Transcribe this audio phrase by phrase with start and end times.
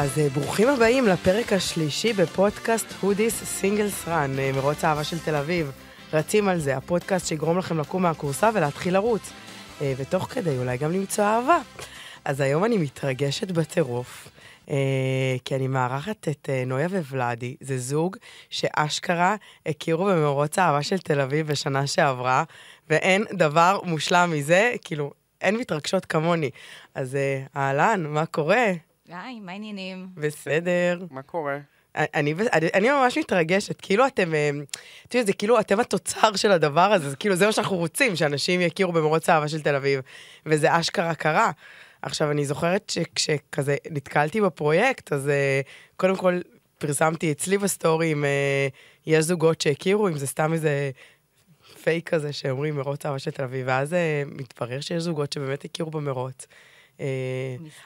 [0.00, 5.72] אז אה, ברוכים הבאים לפרק השלישי בפודקאסט הודיס סינגלס רן, מרוץ האהבה של תל אביב.
[6.12, 9.32] רצים על זה, הפודקאסט שיגרום לכם לקום מהכורסה ולהתחיל לרוץ.
[9.80, 11.58] אה, ותוך כדי אולי גם למצוא אהבה.
[12.24, 14.28] אז היום אני מתרגשת בטירוף,
[14.70, 18.16] אה, כי אני מארחת את נויה וולאדי, זה זוג
[18.50, 19.36] שאשכרה
[19.66, 22.44] הכירו במרוץ האהבה של תל אביב בשנה שעברה,
[22.90, 26.50] ואין דבר מושלם מזה, כאילו, אין מתרגשות כמוני.
[26.94, 28.72] אז אה, אהלן, מה קורה?
[29.12, 30.08] היי, מה העניינים?
[30.14, 31.04] בסדר.
[31.10, 31.58] מה קורה?
[31.96, 34.50] אני, אני, אני ממש מתרגשת, כאילו אתם, אה,
[35.08, 38.16] את יודעת, זה כאילו אתם התוצר של הדבר הזה, זה כאילו זה מה שאנחנו רוצים,
[38.16, 40.00] שאנשים יכירו במרוץ האהבה של תל אביב,
[40.46, 41.50] וזה אשכרה קרה.
[42.02, 46.40] עכשיו, אני זוכרת שכשכזה נתקלתי בפרויקט, אז uh, קודם כל
[46.78, 50.90] פרסמתי אצלי בסטורי אם uh, יש זוגות שהכירו, אם זה סתם איזה
[51.82, 53.96] פייק כזה שאומרים מרוץ האהבה של תל אביב, ואז uh,
[54.26, 56.46] מתברר שיש זוגות שבאמת הכירו במרוץ.
[57.00, 57.02] Uh,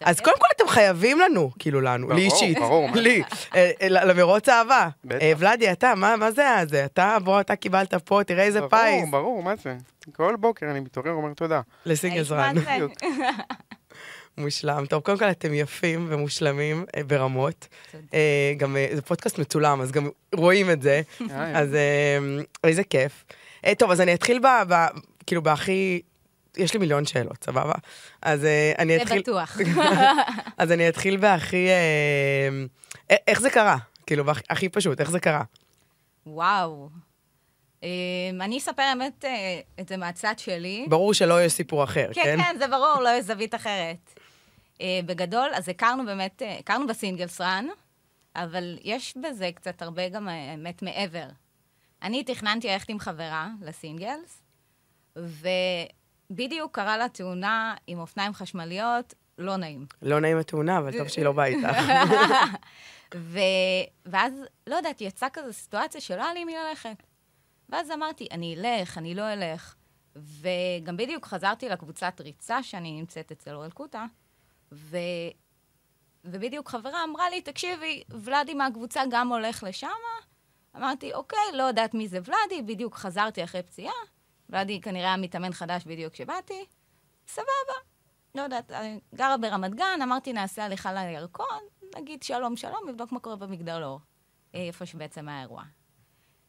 [0.01, 2.59] אז קודם כל אתם חייבים לנו, כאילו לנו, לי אישית?
[2.95, 3.23] לי,
[3.55, 4.89] אה, אה, למרוץ אהבה.
[5.11, 6.85] אה, ולדי, אתה, מה מה זה הזה?
[6.85, 8.71] אתה, בוא, אתה קיבלת פה, תראה איזה פיס.
[8.71, 9.77] ברור, ברור, מה זה?
[10.13, 11.61] כל בוקר אני מתעורר ואומר תודה.
[11.87, 12.55] ל Singles Run.
[12.55, 12.71] מה זה?
[12.75, 12.93] בדיוק.
[14.39, 14.87] מושלם.
[14.87, 17.69] טוב, קודם כל אתם יפים ומושלמים אה, ברמות.
[18.15, 21.01] אה, גם אה, זה פודקאסט מצולם, אז גם רואים את זה.
[21.31, 22.19] אז אה,
[22.65, 23.25] איזה כיף.
[23.67, 24.39] אה, טוב, אז אני אתחיל.
[24.69, 24.87] ב-
[25.27, 26.01] כאילו, בהכי...
[26.57, 27.75] יש לי מיליון שאלות, סבבה?
[28.23, 29.21] אז אה, אני זה אתחיל...
[29.21, 29.59] בטוח.
[30.59, 31.69] אז אני אתחיל בהכי...
[31.69, 33.77] אה, איך זה קרה?
[34.07, 35.43] כאילו, הכי פשוט, איך זה קרה?
[36.27, 36.89] וואו.
[37.85, 40.87] אמ, אני אספר האמת אה, את זה מהצד שלי.
[40.89, 42.23] ברור שלא יש סיפור אחר, כן?
[42.23, 44.21] כן, כן, זה ברור, לא יש זווית אחרת.
[44.81, 47.67] אה, בגדול, אז הכרנו באמת, אה, הכרנו בסינגלס רן,
[48.37, 51.27] אבל יש בזה קצת הרבה גם האמת מעבר.
[52.03, 54.43] אני תכננתי ללכת עם חברה לסינגלס,
[56.31, 59.87] ובדיוק קרה לה תאונה עם אופניים חשמליות, לא נעים.
[60.03, 61.77] לא נעים התאונה, אבל טוב שהיא לא באה איתך.
[63.17, 63.39] ו...
[64.07, 64.33] ואז,
[64.67, 67.03] לא יודעת, יצאה כזו סיטואציה שלא היה לי עם מי ללכת.
[67.69, 69.75] ואז אמרתי, אני אלך, אני לא אלך.
[70.17, 74.05] וגם בדיוק חזרתי לקבוצת ריצה שאני נמצאת אצל אוראל קוטה,
[74.73, 74.97] ו...
[76.25, 79.89] ובדיוק חברה אמרה לי, תקשיבי, ולאדי מהקבוצה גם הולך לשם?
[80.77, 83.95] אמרתי, אוקיי, לא יודעת מי זה ולאדי, בדיוק חזרתי אחרי פציעה.
[84.51, 86.65] ולאדי כנראה היה מתאמן חדש בדיוק כשבאתי.
[87.27, 87.75] סבבה.
[88.35, 88.73] לא יודעת,
[89.15, 91.61] גרה ברמת גן, אמרתי, נעשה הליכה לירקון,
[91.97, 94.01] נגיד שלום שלום, נבדוק מה קורה במגדל אור,
[94.55, 95.63] אה, איפה שבעצם היה האירוע.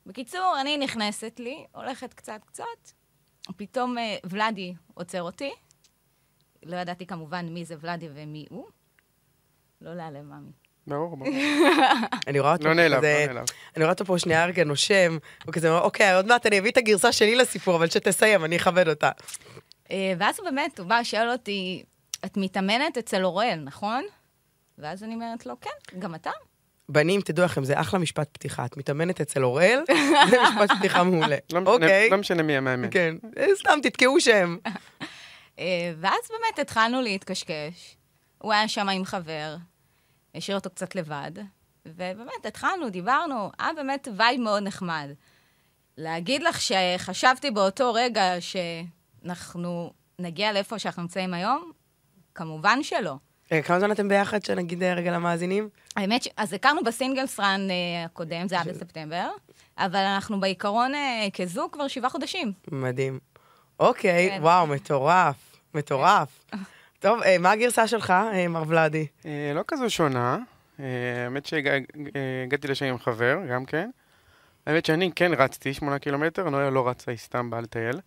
[0.05, 2.91] בקיצור, אני נכנסת לי, הולכת קצת קצת,
[3.57, 5.51] פתאום אה, ולאדי עוצר אותי.
[6.63, 8.65] לא ידעתי כמובן מי זה ולאדי ומי הוא.
[9.81, 10.51] לא להיעלם, מאמי.
[10.87, 11.33] ברור, ברור.
[12.27, 13.45] אני רואה אותו לא נעלב, כזה- לא נעלב.
[13.75, 16.71] אני רואה אותו פה שנייה רגע נושם, הוא כזה אומר, אוקיי, עוד מעט אני אביא
[16.71, 19.11] את הגרסה שלי לסיפור, אבל שתסיים, אני אכבד אותה.
[19.91, 21.83] אה, ואז הוא באמת, הוא בא, שואל אותי,
[22.25, 24.03] את מתאמנת אצל אוראל, נכון?
[24.77, 26.31] ואז אני אומרת לו, כן, גם אתה?
[26.89, 28.65] בנים, תדעו לכם, זה אחלה משפט פתיחה.
[28.65, 29.79] את מתאמנת אצל אוראל,
[30.29, 31.35] זה משפט פתיחה מעולה.
[31.53, 32.87] לא אוקיי, לא משנה מי המאמן.
[32.91, 34.57] כן, אה, סתם תתקעו שם.
[35.59, 35.65] אה,
[35.99, 37.95] ואז באמת התחלנו להתקשקש.
[38.37, 39.55] הוא היה שם עם חבר,
[40.35, 41.31] השאיר אותו קצת לבד,
[41.85, 45.09] ובאמת התחלנו, דיברנו, היה באמת וייב מאוד נחמד.
[45.97, 51.71] להגיד לך שחשבתי באותו רגע שאנחנו נגיע לאיפה שאנחנו נמצאים היום?
[52.35, 53.15] כמובן שלא.
[53.51, 55.69] אה, כמה זמן אתם ביחד, שנגיד אה, רגע למאזינים?
[55.95, 56.27] האמת ש...
[56.37, 59.29] אז הכרנו בסינגלס רן אה, הקודם, זה היה בספטמבר,
[59.77, 60.91] אבל אנחנו בעיקרון
[61.33, 62.53] כזוג כבר שבעה חודשים.
[62.71, 63.19] מדהים.
[63.79, 64.41] אוקיי, כן.
[64.41, 66.45] וואו, מטורף, מטורף.
[67.05, 69.07] טוב, אה, מה הגרסה שלך, אה, מר ולאדי?
[69.25, 70.37] אה, לא כזו שונה.
[70.79, 73.89] האמת שהגעתי לשם עם חבר, גם כן.
[74.65, 77.99] האמת שאני כן רצתי שמונה קילומטר, נויה לא רצה, היא סתם באה לטייל.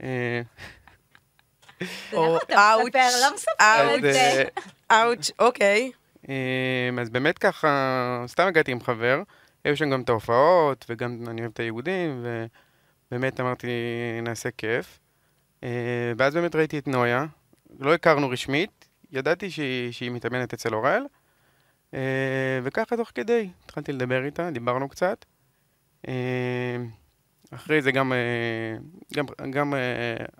[0.00, 0.08] למה
[2.48, 3.20] אתה מספר?
[3.20, 3.96] לא מספר אאוץ'.
[3.96, 4.44] את זה.
[4.92, 5.90] אאוץ', אוקיי.
[7.00, 9.22] אז באמת ככה, סתם הגעתי עם חבר,
[9.64, 12.26] היו שם גם את ההופעות, וגם אני אוהב את היהודים,
[13.10, 13.68] ובאמת אמרתי,
[14.22, 14.98] נעשה כיף.
[16.16, 17.26] ואז באמת ראיתי את נויה,
[17.78, 21.02] לא הכרנו רשמית, ידעתי שהיא, שהיא מתאמנת אצל אוראל,
[21.94, 25.24] אה, וככה תוך כדי, התחלתי לדבר איתה, דיברנו קצת.
[26.08, 26.76] אה,
[27.50, 28.76] אחרי זה גם, אה,
[29.14, 29.74] גם, גם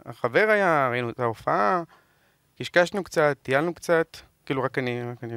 [0.04, 1.82] החבר היה, ראינו את ההופעה,
[2.58, 4.16] קשקשנו קצת, טיילנו קצת,
[4.46, 5.34] כאילו רק אני, רק אני.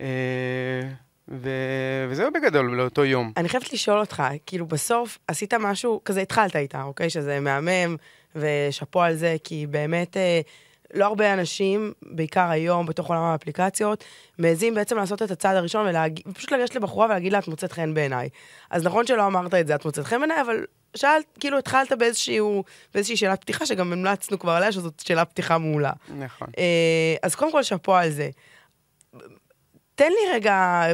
[0.00, 0.80] אה,
[1.28, 3.32] ו- וזהו בגדול לאותו יום.
[3.36, 7.10] אני חייבת לשאול אותך, כאילו בסוף עשית משהו, כזה התחלת איתה, אוקיי?
[7.10, 7.96] שזה מהמם,
[8.36, 10.40] ושאפו על זה, כי באמת אה,
[10.94, 14.04] לא הרבה אנשים, בעיקר היום, בתוך עולם האפליקציות,
[14.38, 17.94] מעזים בעצם לעשות את הצעד הראשון ולהגיד, ופשוט לגשת לבחורה ולהגיד לה, את מוצאת חן
[17.94, 18.28] בעיניי.
[18.70, 20.64] אז נכון שלא אמרת את זה, את מוצאת חן בעיניי, אבל
[20.96, 22.64] שאלת, כאילו התחלת באיזשהו,
[22.94, 25.92] באיזושהי שאלת פתיחה, שגם המלצנו כבר עליה, שזאת שאלה פתיחה מעולה.
[26.18, 26.48] נכון.
[26.58, 28.30] אה, אז קודם כל, שאפו על זה.
[29.94, 30.84] תן לי רגע,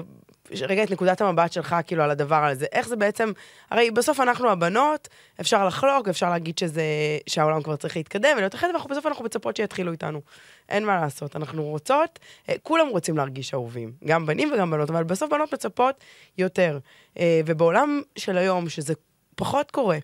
[0.68, 2.66] רגע את נקודת המבט שלך, כאילו, על הדבר הזה.
[2.72, 3.32] איך זה בעצם,
[3.70, 5.08] הרי בסוף אנחנו הבנות,
[5.40, 6.82] אפשר לחלוק, אפשר להגיד שזה,
[7.26, 10.20] שהעולם כבר צריך להתקדם ולהיות אחרת, ובסוף אנחנו מצפות שיתחילו איתנו.
[10.68, 12.18] אין מה לעשות, אנחנו רוצות,
[12.48, 16.04] אה, כולם רוצים להרגיש אהובים, גם בנים וגם בנות, אבל בסוף בנות מצפות
[16.38, 16.78] יותר.
[17.18, 18.94] אה, ובעולם של היום, שזה
[19.36, 19.98] פחות קורה,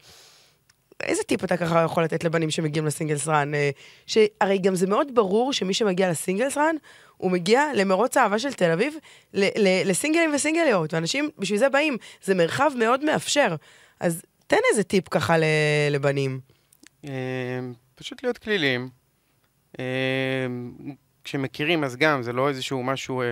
[1.02, 3.54] איזה טיפ אתה ככה יכול לתת לבנים שמגיעים לסינגלס רן?
[3.54, 3.70] אה,
[4.06, 6.76] שהרי גם זה מאוד ברור שמי שמגיע לסינגלס רן,
[7.16, 8.94] הוא מגיע למרוץ האהבה של תל אביב,
[9.84, 11.96] לסינגלים וסינגליות, ואנשים בשביל זה באים.
[12.22, 13.54] זה מרחב מאוד מאפשר.
[14.00, 15.36] אז תן איזה טיפ ככה
[15.90, 16.40] לבנים.
[17.94, 18.88] פשוט להיות כלילים.
[21.24, 23.22] כשמכירים אז גם, זה לא איזשהו משהו,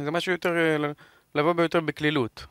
[0.00, 0.52] זה משהו יותר,
[1.34, 2.46] לבוא ביותר בקלילות.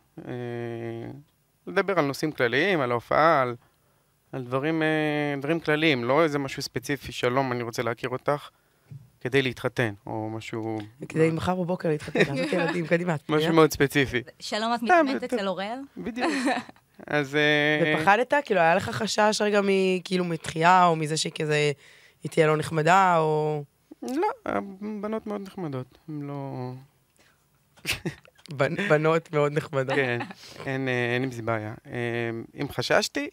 [1.69, 3.55] לדבר על נושאים כלליים, על ההופעה, על,
[4.31, 4.81] על דברים,
[5.37, 8.49] דברים כלליים, לא איזה משהו ספציפי, שלום, אני רוצה להכיר אותך.
[9.21, 10.79] כדי להתחתן, או משהו...
[11.09, 13.15] כדי מחר בבוקר להתחתן, לעשות ילדים, קדימה.
[13.29, 14.21] משהו מאוד ספציפי.
[14.39, 15.79] שלום, את מתאמנת אצל אוראל?
[15.97, 16.31] בדיוק.
[17.07, 17.37] אז...
[17.97, 18.33] ופחדת?
[18.45, 19.61] כאילו, היה לך חשש רגע
[20.03, 21.71] כאילו מתחייה, או מזה שכזה,
[22.23, 23.63] היא תהיה לא נחמדה, או...
[24.01, 24.27] לא,
[25.01, 26.71] בנות מאוד נחמדות, הן לא...
[28.89, 29.95] בנות מאוד נחמדות.
[30.65, 31.73] כן, אין עם זה בעיה.
[32.61, 33.29] אם חששתי,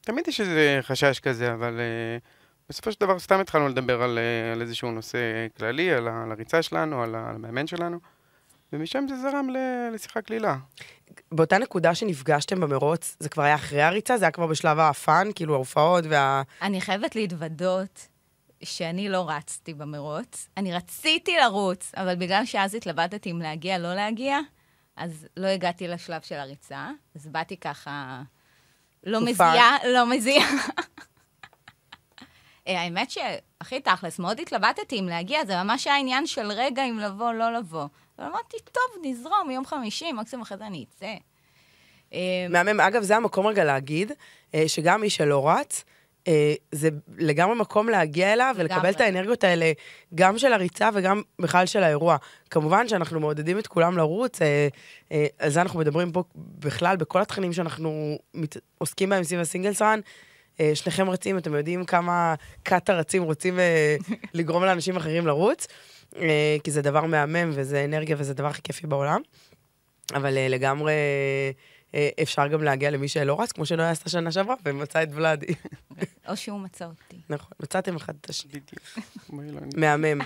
[0.00, 1.80] תמיד יש איזה חשש כזה, אבל...
[2.68, 5.18] בסופו של דבר סתם התחלנו לדבר על, אה, על איזשהו נושא
[5.56, 7.98] כללי, על, על הריצה שלנו, על המאמן שלנו,
[8.72, 9.48] ומשם זה זרם
[9.92, 10.56] לשיחה קלילה.
[11.32, 14.18] באותה נקודה שנפגשתם במרוץ, זה כבר היה אחרי הריצה?
[14.18, 16.42] זה היה כבר בשלב האפן, כאילו ההופעות וה...
[16.62, 18.08] אני חייבת להתוודות
[18.62, 20.48] שאני לא רצתי במרוץ.
[20.56, 24.38] אני רציתי לרוץ, אבל בגלל שאז התלבטתי אם להגיע, לא להגיע,
[24.96, 26.90] אז לא הגעתי לשלב של הריצה.
[27.14, 28.22] אז באתי ככה,
[29.04, 30.48] לא מזיעה, לא מזיעה.
[32.68, 36.98] אה, האמת שהכי תכלס, מאוד התלבטתי אם להגיע, זה ממש היה עניין של רגע אם
[36.98, 37.86] לבוא, לא לבוא.
[38.18, 41.14] ואמרתי, טוב, נזרום, יום חמישי, מקסימום אחרי זה אני אצא.
[42.12, 42.80] אה, מהמם.
[42.80, 44.12] אגב, זה המקום רגע להגיד,
[44.54, 45.84] אה, שגם מי שלא רץ,
[46.72, 46.88] זה
[47.18, 49.72] לגמרי מקום להגיע אליו ולקבל את האנרגיות האלה,
[50.14, 52.16] גם של הריצה וגם בכלל של האירוע.
[52.50, 54.38] כמובן שאנחנו מעודדים את כולם לרוץ,
[55.38, 58.18] על זה אנחנו מדברים פה בכלל, בכל התכנים שאנחנו
[58.78, 60.00] עוסקים בהם סביב הסינגלס רן.
[60.60, 63.96] אה, שניכם רצים, אתם יודעים כמה קאטה רצים רוצים אה,
[64.34, 65.66] לגרום לאנשים אחרים לרוץ,
[66.16, 69.20] אה, כי זה דבר מהמם וזה אנרגיה וזה דבר הכי כיפי בעולם.
[70.14, 70.92] אבל לגמרי
[72.22, 75.46] אפשר גם להגיע למי שלא רץ, כמו שנויה עשתה שנה שעברה, ומצא את ולאדי.
[76.28, 77.20] או שהוא מצא אותי.
[77.28, 78.60] נכון, מצאתם אחד את השני.
[79.76, 80.20] מהמם.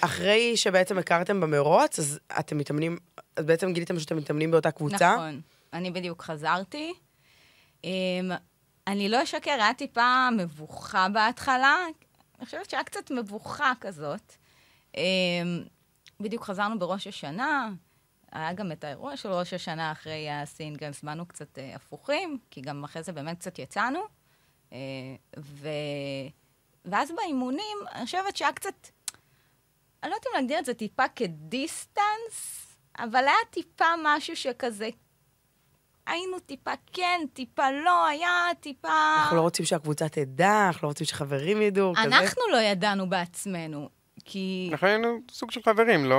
[0.00, 2.96] אחרי שבעצם הכרתם במרוץ, אז אתם מתאמנים,
[3.36, 5.14] אז בעצם גיליתם שאתם מתאמנים באותה קבוצה?
[5.14, 5.40] נכון.
[5.72, 6.92] אני בדיוק חזרתי.
[7.82, 7.86] Um,
[8.86, 11.76] אני לא אשקר, היה טיפה מבוכה בהתחלה.
[12.38, 14.32] אני חושבת שהיה קצת מבוכה כזאת.
[14.92, 14.98] Um,
[16.20, 17.70] בדיוק חזרנו בראש השנה,
[18.32, 22.84] היה גם את האירוע של ראש השנה אחרי הסינגלס, באנו קצת uh, הפוכים, כי גם
[22.84, 24.00] אחרי זה באמת קצת יצאנו.
[24.70, 24.74] Uh,
[25.38, 25.68] ו...
[26.84, 28.88] ואז באימונים, אני חושבת שהיה קצת,
[30.02, 32.66] אני לא יודעת אם להגדיר את זה טיפה כדיסטנס,
[32.98, 34.88] אבל היה טיפה משהו שכזה
[36.08, 39.16] היינו טיפה כן, טיפה לא, היה טיפה...
[39.22, 42.02] אנחנו לא רוצים שהקבוצה תדע, אנחנו לא רוצים שחברים ידעו, כזה.
[42.04, 43.88] אנחנו לא ידענו בעצמנו,
[44.30, 44.68] כי...
[44.72, 46.16] אנחנו היינו סוג של חברים, לא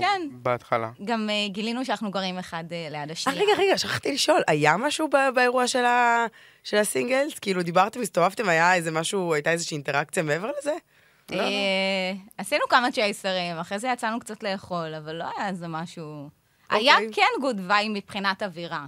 [0.00, 0.22] כן.
[0.32, 0.90] בהתחלה.
[1.04, 3.40] גם uh, גילינו שאנחנו גרים אחד uh, ליד השנייה.
[3.40, 6.26] 아, רגע, רגע, שכחתי לשאול, היה משהו באירוע של, ה...
[6.64, 7.38] של הסינגלס?
[7.38, 10.74] כאילו, דיברתם, הסתובבתם, היה איזה משהו, הייתה איזושהי אינטראקציה מעבר לזה?
[11.30, 11.48] לא, לא.
[12.38, 16.28] עשינו כמה צ'ייסרים, אחרי זה יצאנו קצת לאכול, אבל לא היה איזה משהו...
[16.70, 17.12] היה אוקיי.
[17.12, 18.86] כן גוד וואי מבחינת אווירה.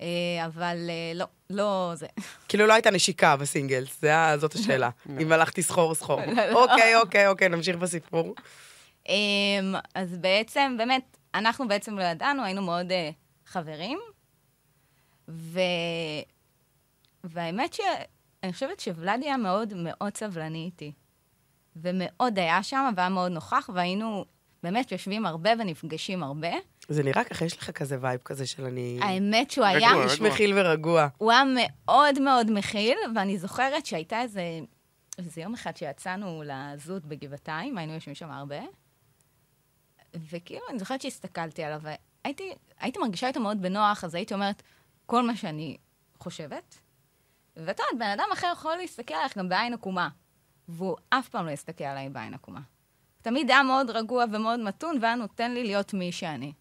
[0.00, 2.06] אה, אבל אה, לא, לא זה.
[2.48, 4.04] כאילו לא הייתה נשיקה בסינגלס,
[4.36, 4.90] זאת השאלה.
[5.06, 5.20] לא.
[5.20, 6.20] אם הלכתי סחור סחור.
[6.36, 6.64] לא.
[6.64, 8.34] אוקיי, אוקיי, אוקיי, נמשיך בסיפור.
[9.08, 13.10] אמ, אז בעצם, באמת, אנחנו בעצם לא ידענו, היינו מאוד אה,
[13.46, 13.98] חברים,
[17.24, 20.92] והאמת שאני חושבת שוולדי היה מאוד מאוד סבלני איתי.
[21.76, 24.24] ומאוד היה שם, והיה מאוד נוכח, והיינו
[24.62, 26.50] באמת יושבים הרבה ונפגשים הרבה.
[26.88, 28.98] זה נראה ככה, יש לך כזה וייב כזה של אני...
[29.02, 29.90] האמת שהוא היה...
[30.04, 31.08] איש מכיל ורגוע.
[31.18, 34.42] הוא היה מאוד מאוד מכיל, ואני זוכרת שהייתה איזה...
[35.18, 38.60] איזה יום אחד שיצאנו לזות בגבעתיים, היינו יושבים שם הרבה,
[40.14, 44.62] וכאילו, אני זוכרת שהסתכלתי עליו, והייתי הייתי מרגישה איתו מאוד בנוח, אז הייתי אומרת
[45.06, 45.76] כל מה שאני
[46.18, 46.78] חושבת,
[47.56, 50.08] ואתה יודע, בן אדם אחר יכול להסתכל עליך גם בעין עקומה,
[50.68, 52.60] והוא אף פעם לא יסתכל עליי בעין עקומה.
[53.22, 56.52] תמיד היה מאוד רגוע ומאוד מתון, והיה נותן לי להיות מי שאני.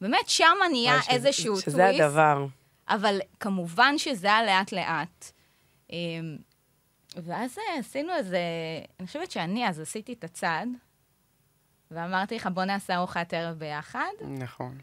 [0.00, 1.08] באמת, שם נהיה ש...
[1.08, 1.70] איזשהו טוויסט.
[1.70, 2.46] שזה הדבר.
[2.88, 5.30] אבל כמובן שזה היה לאט-לאט.
[5.90, 6.36] אמ,
[7.16, 8.38] ואז עשינו איזה...
[9.00, 10.68] אני חושבת שאני אז עשיתי את הצעד,
[11.90, 14.12] ואמרתי לך, בוא נעשה ארוחת ערב ביחד.
[14.20, 14.78] נכון.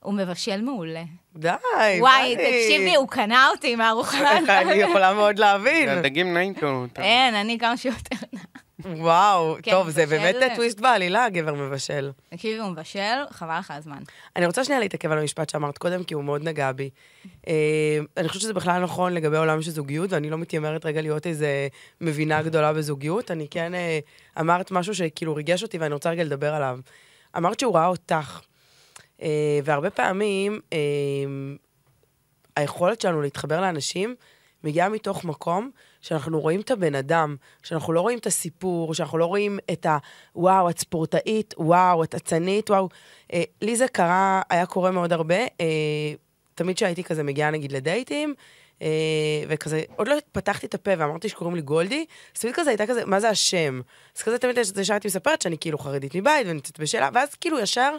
[0.00, 1.02] הוא מבשל מעולה.
[1.36, 1.48] די,
[2.00, 2.42] וואי, די.
[2.42, 4.38] תקשיבי, הוא קנה אותי עם הארוחה.
[4.62, 5.88] אני יכולה מאוד להבין.
[5.88, 6.86] הדגים נעים כאילו.
[6.96, 8.40] אין, אני כמה שיותר נע.
[8.96, 12.12] וואו, כן, טוב, זה מבשל- באמת טוויסט בעלילה, גבר מבשל.
[12.28, 13.98] תקשיבי, הוא מבשל, חבל לך הזמן.
[14.36, 16.90] אני רוצה שנייה להתעכב על המשפט שאמרת קודם, כי הוא מאוד נגע בי.
[17.48, 17.52] אה,
[18.16, 21.68] אני חושבת שזה בכלל נכון לגבי עולם של זוגיות, ואני לא מתיימרת רגע להיות איזה
[22.00, 23.30] מבינה גדולה בזוגיות.
[23.30, 23.98] אני כן אה,
[24.40, 26.78] אמרת משהו שכאילו ריגש אותי, ואני רוצה רגע לדבר עליו.
[27.36, 28.40] אמרת שהוא ראה אותך.
[29.22, 29.28] אה,
[29.64, 30.78] והרבה פעמים אה,
[32.56, 34.14] היכולת שלנו להתחבר לאנשים
[34.64, 35.70] מגיעה מתוך מקום
[36.06, 39.98] שאנחנו רואים את הבן אדם, שאנחנו לא רואים את הסיפור, שאנחנו לא רואים את ה...
[40.36, 42.88] וואו, את ספורטאית, וואו, את אצנית, וואו.
[43.32, 45.38] אה, לי זה קרה, היה קורה מאוד הרבה.
[45.60, 46.14] אה,
[46.54, 48.34] תמיד כשהייתי כזה מגיעה נגיד לדייטים,
[48.82, 48.88] אה,
[49.48, 52.04] וכזה, עוד לא פתחתי את הפה ואמרתי שקוראים לי גולדי,
[52.36, 53.80] אז תמיד כזה הייתה כזה, מה זה השם?
[54.16, 57.96] אז כזה תמיד ישר הייתי מספרת שאני כאילו חרדית מבית ונמצאת בשאלה, ואז כאילו ישר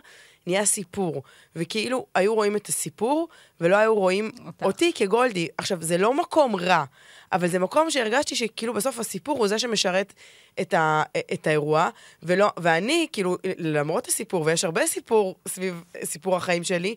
[0.47, 1.23] נהיה סיפור.
[1.55, 3.27] וכאילו היו רואים את הסיפור,
[3.61, 4.65] ולא היו רואים אותך.
[4.65, 5.47] אותי כגולדי.
[5.57, 6.83] עכשיו, זה לא מקום רע,
[7.31, 10.13] אבל זה מקום שהרגשתי שכאילו בסוף הסיפור הוא זה שמשרת
[10.61, 11.89] את, ה, את האירוע,
[12.23, 16.95] ולא, ואני, כאילו, למרות הסיפור, ויש הרבה סיפור סביב סיפור החיים שלי,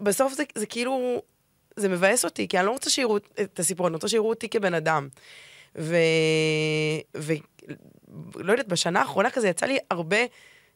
[0.00, 1.22] בסוף זה, זה כאילו,
[1.76, 4.74] זה מבאס אותי, כי אני לא רוצה שיראו את הסיפור, אני רוצה שיראו אותי כבן
[4.74, 5.08] אדם.
[5.78, 5.96] ו...
[7.16, 7.32] ו...
[8.34, 10.16] לא יודעת, בשנה האחרונה כזה יצא לי הרבה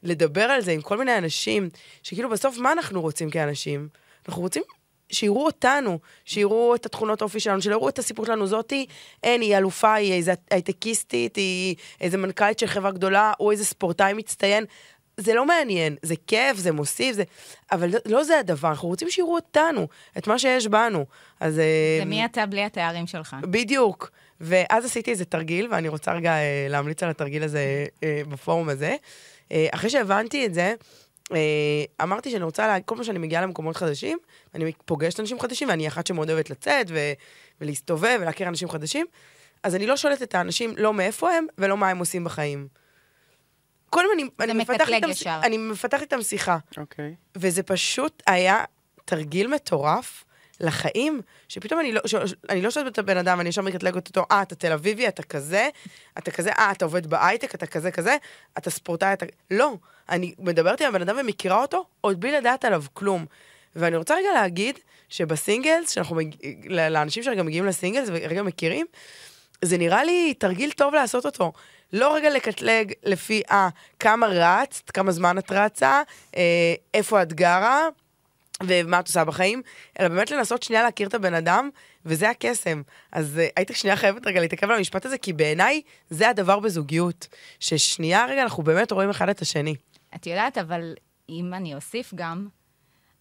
[0.02, 1.68] לדבר על זה עם כל מיני אנשים,
[2.02, 3.88] שכאילו בסוף מה אנחנו רוצים כאנשים?
[4.28, 4.62] אנחנו רוצים
[5.10, 8.46] שיראו אותנו, שיראו את התכונות האופי שלנו, שיראו את הסיפור שלנו.
[8.46, 8.86] זאתי,
[9.22, 14.12] אין, היא אלופה, היא איזה הייטקיסטית, היא איזה מנכ"לית של חברה גדולה, או איזה ספורטאי
[14.12, 14.64] מצטיין.
[15.16, 17.22] זה לא מעניין, זה כיף, זה מוסיף, זה...
[17.72, 19.88] אבל לא- לא זה הדבר, אנחנו רוצים שיראו אותנו,
[20.18, 21.06] את מה שיש בנו.
[21.40, 21.54] אז...
[21.54, 23.36] זה מי אתה בלי התארים שלך.
[23.42, 24.10] בדיוק.
[24.40, 28.96] ואז עשיתי איזה תרגיל, ואני רוצה רגע אה, להמליץ על התרגיל הזה אה, בפורום הזה.
[29.52, 30.74] אה, אחרי שהבנתי את זה,
[31.32, 32.80] אה, אמרתי שאני רוצה, לה...
[32.80, 34.18] כל פעם שאני מגיעה למקומות חדשים,
[34.54, 36.98] אני פוגשת אנשים חדשים, ואני אחת שמאוד אוהבת לצאת ו...
[37.60, 39.06] ולהסתובב ולהכיר אנשים חדשים,
[39.62, 42.68] אז אני לא שואלת את האנשים לא מאיפה הם ולא מה הם עושים בחיים.
[43.90, 45.40] קודם אני, אני, מפתחת מקטלג איתם.
[45.42, 46.58] אני מפתחת איתם שיחה.
[46.76, 47.14] אוקיי.
[47.36, 48.64] וזה פשוט היה
[49.04, 50.24] תרגיל מטורף
[50.60, 52.14] לחיים, שפתאום אני לא, ש,
[52.50, 55.22] אני לא שואלת את הבן אדם, אני ישר מקטלגת אותו, אה, אתה תל אביבי, אתה
[55.22, 55.68] כזה,
[56.18, 58.16] אתה כזה, אה, אתה עובד בהייטק, אתה כזה כזה,
[58.58, 59.26] אתה ספורטאי, אתה...
[59.50, 59.74] לא.
[60.08, 63.26] אני מדברת עם הבן אדם ומכירה אותו, עוד בלי לדעת עליו כלום.
[63.76, 66.34] ואני רוצה רגע להגיד שבסינגלס, שאנחנו מג...
[66.68, 68.86] לאנשים שרגע מגיעים לסינגלס ורגע מכירים,
[69.64, 71.52] זה נראה לי תרגיל טוב לעשות אותו.
[71.92, 73.68] לא רגע לקטלג לפי, אה,
[74.00, 76.02] כמה רצת, כמה זמן את רצה,
[76.36, 77.88] אה, איפה את גרה,
[78.62, 79.62] ומה את עושה בחיים,
[80.00, 81.70] אלא באמת לנסות שנייה להכיר את הבן אדם,
[82.04, 82.82] וזה הקסם.
[83.12, 87.28] אז uh, הייתי שנייה חייבת רגע להתעכב על המשפט הזה, כי בעיניי זה הדבר בזוגיות,
[87.60, 89.74] ששנייה רגע אנחנו באמת רואים אחד את השני.
[90.14, 90.94] את יודעת, אבל
[91.28, 92.48] אם אני אוסיף גם,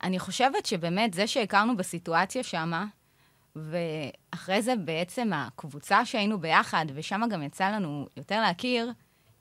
[0.04, 2.86] אני חושבת שבאמת זה שהכרנו בסיטואציה שמה,
[3.56, 8.92] ואחרי זה בעצם הקבוצה שהיינו ביחד, ושם גם יצא לנו יותר להכיר,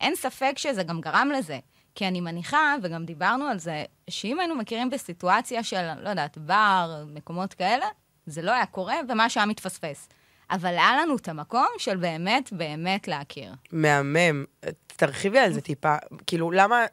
[0.00, 1.58] אין ספק שזה גם גרם לזה.
[1.94, 7.04] כי אני מניחה, וגם דיברנו על זה, שאם היינו מכירים בסיטואציה של, לא יודעת, בר,
[7.14, 7.86] מקומות כאלה,
[8.26, 10.08] זה לא היה קורה, ומשהו היה מתפספס.
[10.50, 13.52] אבל היה לנו את המקום של באמת באמת להכיר.
[13.72, 14.44] מהמם.
[14.86, 15.96] תרחיבי על זה טיפה.
[16.26, 16.84] כאילו, למה...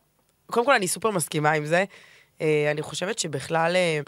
[0.46, 1.86] קודם כל, אני סופר מסכימה עם זה.
[2.42, 4.00] אה, אני חושבת שבכלל, אה,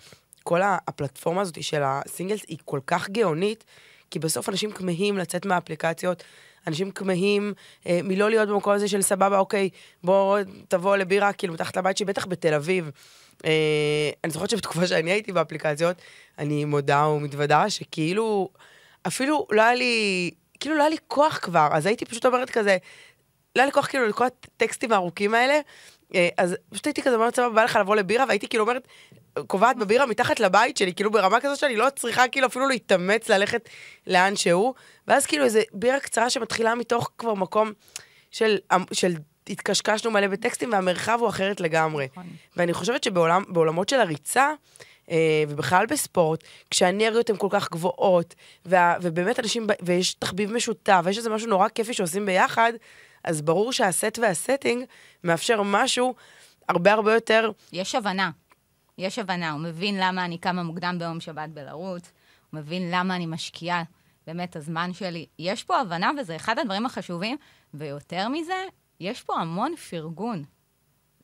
[0.44, 3.64] כל הפלטפורמה הזאת של הסינגלס היא כל כך גאונית,
[4.12, 6.24] כי בסוף אנשים כמהים לצאת מהאפליקציות.
[6.68, 7.54] אנשים כמהים
[7.88, 9.70] אה, מלא להיות במקום הזה של סבבה, אוקיי,
[10.04, 12.92] בוא תבוא לבירה, כאילו, מתחת לבית שלי, בטח בתל אביב.
[13.46, 15.98] אה, אני זוכרת שבתקופה שאני הייתי באפליקציות,
[16.40, 18.50] אני מודה ומתוודה שכאילו,
[19.08, 22.78] אפילו לא היה לי, כאילו לא היה לי כוח כבר, אז הייתי פשוט אומרת כזה,
[23.56, 25.60] לא היה לי כוח כאילו לכל הטקסטים הארוכים האלה,
[26.16, 28.88] אה, אז פשוט הייתי כזה אומרת, סבבה, בא לך לבוא לבירה, והייתי כאילו אומרת,
[29.48, 33.70] קובעת בבירה מתחת לבית שלי, כאילו ברמה כזאת שאני לא צריכה כאילו אפילו להתאמץ ללכת
[34.08, 34.74] לאן שהוא,
[35.08, 37.72] ואז כאילו איזה בירה קצרה שמתחילה מתוך כבר מקום
[38.32, 38.58] של,
[38.92, 39.14] של
[39.50, 42.08] התקשקשנו מלא בטקסטים, והמרחב הוא אחרת לגמרי.
[42.12, 42.28] נכון.
[42.58, 44.52] ואני חושבת שבעולמות של הריצה,
[45.12, 48.36] אה, ובכלל בספורט, כשהאנרגיות הן כל כך גבוהות,
[48.66, 52.74] וה, ובאמת אנשים, ויש תחביב משותף, ויש איזה משהו נורא כיפי שעושים ביחד,
[53.24, 54.86] אז ברור שהסט והסטינג
[55.24, 56.16] מאפשר משהו
[56.70, 57.52] הרבה הרבה יותר...
[57.72, 58.30] יש הבנה.
[58.98, 59.52] יש הבנה.
[59.52, 62.12] הוא מבין למה אני קמה מוקדם ביום שבת בלרוץ,
[62.52, 63.84] הוא מבין למה אני משקיעה
[64.28, 65.26] באמת את הזמן שלי.
[65.40, 67.38] יש פה הבנה, וזה אחד הדברים החשובים,
[67.74, 68.64] ויותר מזה,
[69.00, 70.44] יש פה המון פרגון.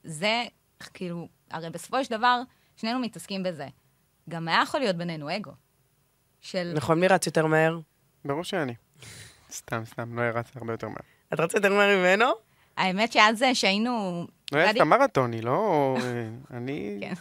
[0.03, 0.43] זה,
[0.93, 2.41] כאילו, הרי בסופו של דבר,
[2.75, 3.67] שנינו מתעסקים בזה.
[4.29, 5.51] גם היה יכול להיות בינינו אגו.
[6.41, 6.71] של...
[6.75, 7.79] נכון, מי רץ יותר מהר?
[8.25, 8.73] ברור שאני.
[9.51, 10.97] סתם, סתם, לא הרצתי הרבה יותר מהר.
[11.33, 12.25] את רצת יותר מהר ממנו?
[12.77, 14.27] האמת שאז שהיינו...
[14.51, 15.95] לא, היה גדי- סתם מרתוני, לא...
[16.01, 16.97] אה, אני...
[17.01, 17.13] כן.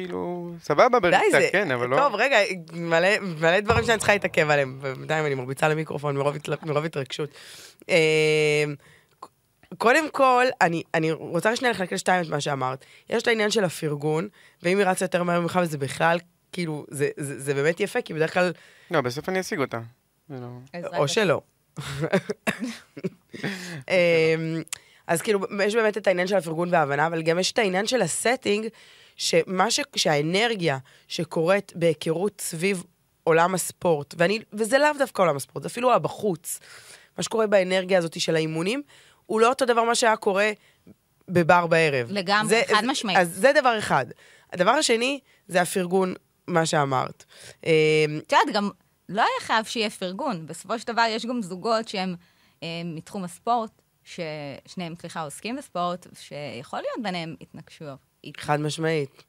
[0.00, 1.48] כאילו, סבבה בריצה, זה...
[1.52, 1.96] כן, אבל לא...
[1.96, 2.36] טוב, רגע,
[2.72, 4.78] מלא, מלא דברים שאני צריכה להתעכב עליהם.
[4.82, 6.54] בינתיים אני מרביצה למיקרופון מרוב, התל...
[6.62, 7.30] מרוב התרגשות.
[7.90, 8.64] אה,
[9.78, 12.84] קודם כל, אני, אני רוצה שנייה לחלק לשתיים את מה שאמרת.
[13.10, 14.28] יש את העניין של הפרגון,
[14.62, 16.18] ואם היא רצה יותר מהר ממך, וזה בכלל,
[16.52, 18.52] כאילו, זה, זה, זה באמת יפה, כי בדרך כלל,
[18.90, 19.80] לא, בסוף אני אשיג אותה.
[20.30, 20.48] לא...
[20.96, 21.40] או שלא.
[23.88, 24.62] אמ,
[25.06, 28.02] אז כאילו, יש באמת את העניין של הפרגון וההבנה, אבל גם יש את העניין של
[28.02, 28.66] הסטינג,
[29.20, 29.80] שמה ש...
[29.96, 32.84] שהאנרגיה שקורית בהיכרות סביב
[33.24, 36.60] עולם הספורט, ואני, וזה לאו דווקא עולם הספורט, זה אפילו הבחוץ,
[37.18, 38.82] מה שקורה באנרגיה הזאת של האימונים,
[39.26, 40.50] הוא לא אותו דבר מה שהיה קורה
[41.28, 42.06] בבר בערב.
[42.10, 43.18] לגמרי, זה- חד משמעית.
[43.18, 44.06] אז זה דבר אחד.
[44.52, 46.14] הדבר השני, זה הפרגון,
[46.46, 47.24] מה שאמרת.
[47.66, 47.70] אמ,
[48.26, 48.70] את יודעת, גם
[49.08, 50.46] לא היה חייב שיהיה פרגון.
[50.46, 52.14] בסופו של דבר יש גם זוגות שהם
[52.62, 53.70] אה, מתחום הספורט,
[54.04, 58.09] ששניהם, סליחה, עוסקים בספורט, שיכול להיות ביניהם התנגשויות.
[58.36, 59.22] חד משמעית.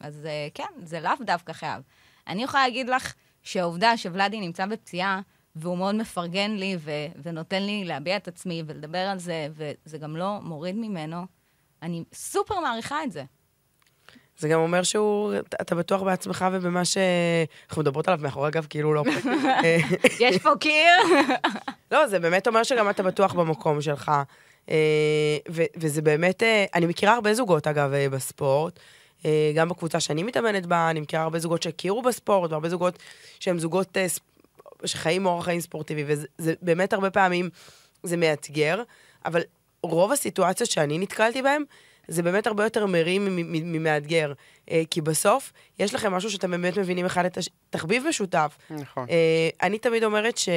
[0.00, 1.82] אז אה, כן, זה לאו דווקא חייב.
[2.26, 3.12] אני יכולה להגיד לך
[3.42, 5.20] שהעובדה שוולדי נמצא בפציעה,
[5.56, 6.90] והוא מאוד מפרגן לי ו-
[7.22, 11.26] ונותן לי להביע את עצמי ולדבר על זה, וזה גם לא מוריד ממנו,
[11.82, 13.24] אני סופר מעריכה את זה.
[14.38, 19.02] זה גם אומר שהוא, אתה- בטוח בעצמך ובמה שאנחנו מדברות עליו מאחורי הגב, כאילו לא...
[19.64, 19.76] אה,
[20.20, 20.92] יש פה קיר?
[21.90, 24.12] לא, זה באמת אומר שגם אתה בטוח במקום שלך.
[24.70, 28.78] אה, ו- וזה באמת, אה, אני מכירה הרבה זוגות, אגב, אה, בספורט.
[29.54, 32.98] גם בקבוצה שאני מתאמנת בה, אני מכירה הרבה זוגות שהכירו בספורט, והרבה זוגות
[33.40, 33.96] שהם זוגות
[34.84, 37.50] שחיים אורח חיים ספורטיבי, וזה זה באמת הרבה פעמים,
[38.02, 38.82] זה מאתגר,
[39.24, 39.40] אבל
[39.82, 41.62] רוב הסיטואציות שאני נתקלתי בהן,
[42.08, 44.32] זה באמת הרבה יותר מרים ממאתגר.
[44.90, 48.58] כי בסוף, יש לכם משהו שאתם באמת מבינים אחד את השני, תחביב משותף.
[48.70, 49.06] נכון.
[49.62, 50.48] אני תמיד אומרת ש...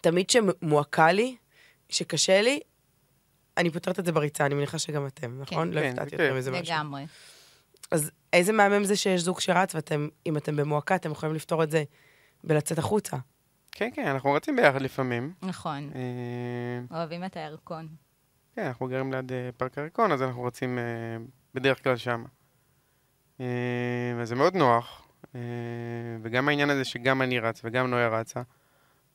[0.00, 1.36] תמיד שמועקה לי,
[1.90, 2.60] שקשה לי,
[3.56, 5.70] אני פותרת את זה בריצה, אני מניחה שגם אתם, נכון?
[5.70, 6.24] לא כן, הפתעתי כן.
[6.24, 6.74] אתכם איזה משהו.
[6.74, 7.06] לגמרי.
[7.90, 11.70] אז איזה מהמם זה שיש זוג שרץ, ואתם, אם אתם במועקה, אתם יכולים לפתור את
[11.70, 11.84] זה
[12.44, 13.16] בלצאת החוצה.
[13.72, 15.32] כן, כן, אנחנו רצים ביחד לפעמים.
[15.42, 15.90] נכון.
[15.94, 17.88] אה, אוהבים את הירקון.
[18.54, 20.84] כן, אנחנו גרים ליד אה, פארק הירקון, אז אנחנו רצים אה,
[21.54, 22.24] בדרך כלל שם.
[23.40, 23.46] אה,
[24.20, 25.40] אז זה מאוד נוח, אה,
[26.22, 28.42] וגם העניין הזה שגם אני רץ וגם נויה רצה,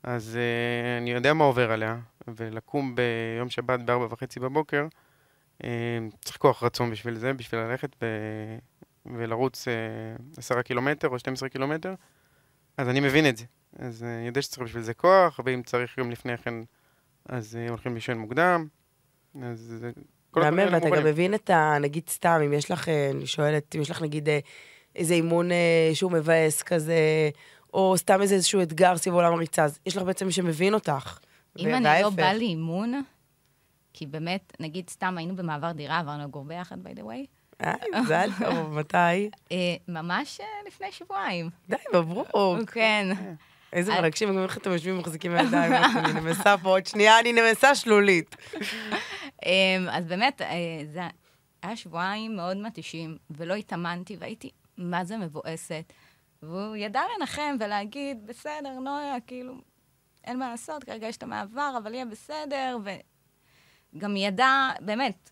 [0.03, 4.87] אז אה, אני יודע מה עובר עליה, ולקום ביום שבת בארבע וחצי בבוקר,
[5.63, 5.69] אה,
[6.23, 8.05] צריך כוח רצון בשביל זה, בשביל ללכת ו...
[9.05, 9.73] ולרוץ אה,
[10.37, 11.93] עשרה קילומטר או 12 קילומטר,
[12.77, 13.45] אז אני מבין את זה.
[13.79, 16.53] אז אה, אני יודע שצריך בשביל זה כוח, ואם צריך יום לפני כן,
[17.29, 18.67] אז הולכים לישון מוקדם.
[19.43, 19.91] אז זה...
[20.35, 21.05] מהמם, ואתה גם.
[21.05, 21.77] מבין את ה...
[21.81, 24.29] נגיד סתם, אם יש לך, אני שואלת, אם יש לך נגיד
[24.95, 25.49] איזה אימון
[25.93, 27.29] שהוא מבאס כזה,
[27.73, 31.19] או סתם איזה איזשהו אתגר סביב עולם הריצה, אז יש לך בעצם מי שמבין אותך.
[31.59, 32.09] אם אני לא.
[32.09, 33.03] באה לאימון,
[33.93, 37.25] כי באמת, נגיד סתם היינו במעבר דירה, עברנו לגור ביחד, by the way,
[37.65, 38.97] אה, מזל טוב, מתי?
[39.51, 41.49] אה, ממש אה, לפני שבועיים.
[41.69, 42.69] די, מברוק.
[42.71, 43.07] כן.
[43.73, 47.33] איזה אז- מרגשים, גם איך אתם יושבים ומחזיקים בידיים, אני נמסה פה עוד שנייה, אני
[47.33, 48.35] נמסה שלולית.
[49.45, 50.47] אמ, אז באמת, אה,
[50.93, 51.01] זה
[51.63, 55.93] היה שבועיים מאוד מתישים, ולא התאמנתי, והייתי מה זה מבואסת.
[56.43, 59.53] והוא ידע לנחם ולהגיד, בסדר, נויה, כאילו,
[60.25, 62.77] אין מה לעשות, כרגע יש את המעבר, אבל יהיה בסדר,
[63.95, 65.29] וגם ידע, באמת,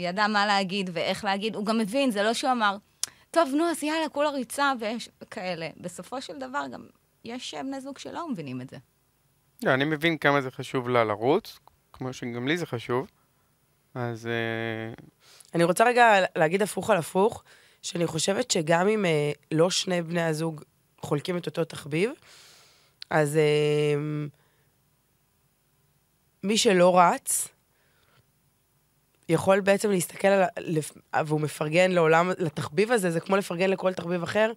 [0.00, 1.54] ידע מה להגיד ואיך להגיד.
[1.54, 2.76] הוא גם מבין, זה לא שהוא אמר,
[3.30, 5.68] טוב, נו, אז יאללה, כולה ריצה ויש כאלה.
[5.76, 6.86] בסופו של דבר, גם
[7.24, 8.76] יש אה, בני זוג שלא מבינים את זה.
[9.62, 11.58] לא, אני מבין כמה זה חשוב לה לרוץ,
[11.92, 13.06] כמו שגם לי זה חשוב.
[13.94, 14.94] אז אה,
[15.54, 17.44] אני רוצה רגע להגיד הפוך על הפוך,
[17.82, 20.62] שאני חושבת שגם אם אה, לא שני בני הזוג
[21.00, 22.10] חולקים את אותו תחביב,
[23.10, 23.94] אז אה,
[26.42, 27.48] מי שלא רץ,
[29.28, 33.92] יכול בעצם להסתכל על, ה- לפ- והוא מפרגן לעולם, לתחביב הזה, זה כמו לפרגן לכל
[33.92, 34.52] תחביב אחר,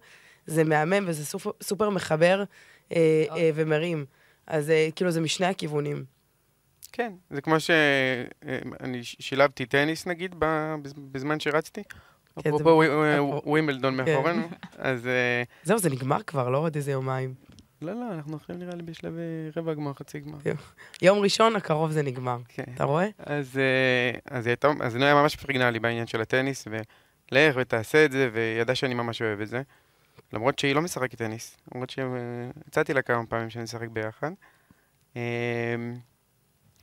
[0.46, 2.44] זה מהמם וזה סופר, סופר מחבר
[2.92, 4.04] אה, אה, ומרים.
[4.46, 6.04] אז אה, כאילו זה משני הכיוונים.
[6.92, 10.74] כן, זה כמו שאני שילבתי טניס נגיד ב-
[11.12, 11.82] בזמן שרצתי.
[11.84, 16.90] כן, אפרופו וי- אפרופו- ווימבלדון מאחורינו, אז אה, זהו, זה נגמר כבר, לא עוד איזה
[16.92, 17.34] יומיים.
[17.82, 20.38] לא, לא, אנחנו עכשיו נראה לי בשלבי רבע גמר, חצי גמר.
[21.02, 22.38] יום ראשון הקרוב זה נגמר.
[22.48, 22.64] כן.
[22.74, 23.06] אתה רואה?
[23.18, 26.68] אז, אה, אז הייתה, אז נויה ממש פרגנה לי בעניין של הטניס,
[27.32, 29.62] ולך ותעשה את זה, וידעה שאני ממש אוהב את זה.
[30.32, 34.30] למרות שהיא לא משחקת טניס, למרות שהצעתי לה כמה פעמים שנשחק ביחד.
[35.16, 35.22] אה,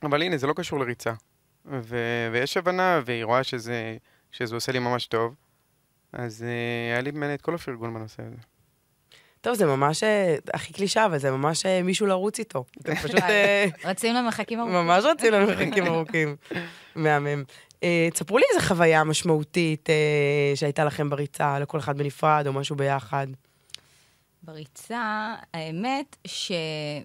[0.02, 1.12] אבל הנה, זה לא קשור לריצה.
[1.66, 3.96] ו- ויש הבנה, והיא רואה שזה,
[4.30, 5.34] שזה עושה לי ממש טוב.
[6.12, 8.55] אז אה, היה לי ממנה את כל הפרגון בנושא הזה.
[9.46, 12.64] טוב, זה ממש אה, הכי קלישה, אבל זה ממש אה, מישהו לרוץ איתו.
[12.80, 14.76] אתם פשוט אה, רצים למרחקים ארוכים.
[14.76, 16.36] ממש רצים למרחקים ארוכים.
[16.94, 17.44] מהמם.
[18.12, 19.88] תספרו לי איזה חוויה משמעותית
[20.54, 23.26] שהייתה לכם בריצה, לכל אחד בנפרד או משהו ביחד.
[24.42, 27.04] בריצה, האמת שגם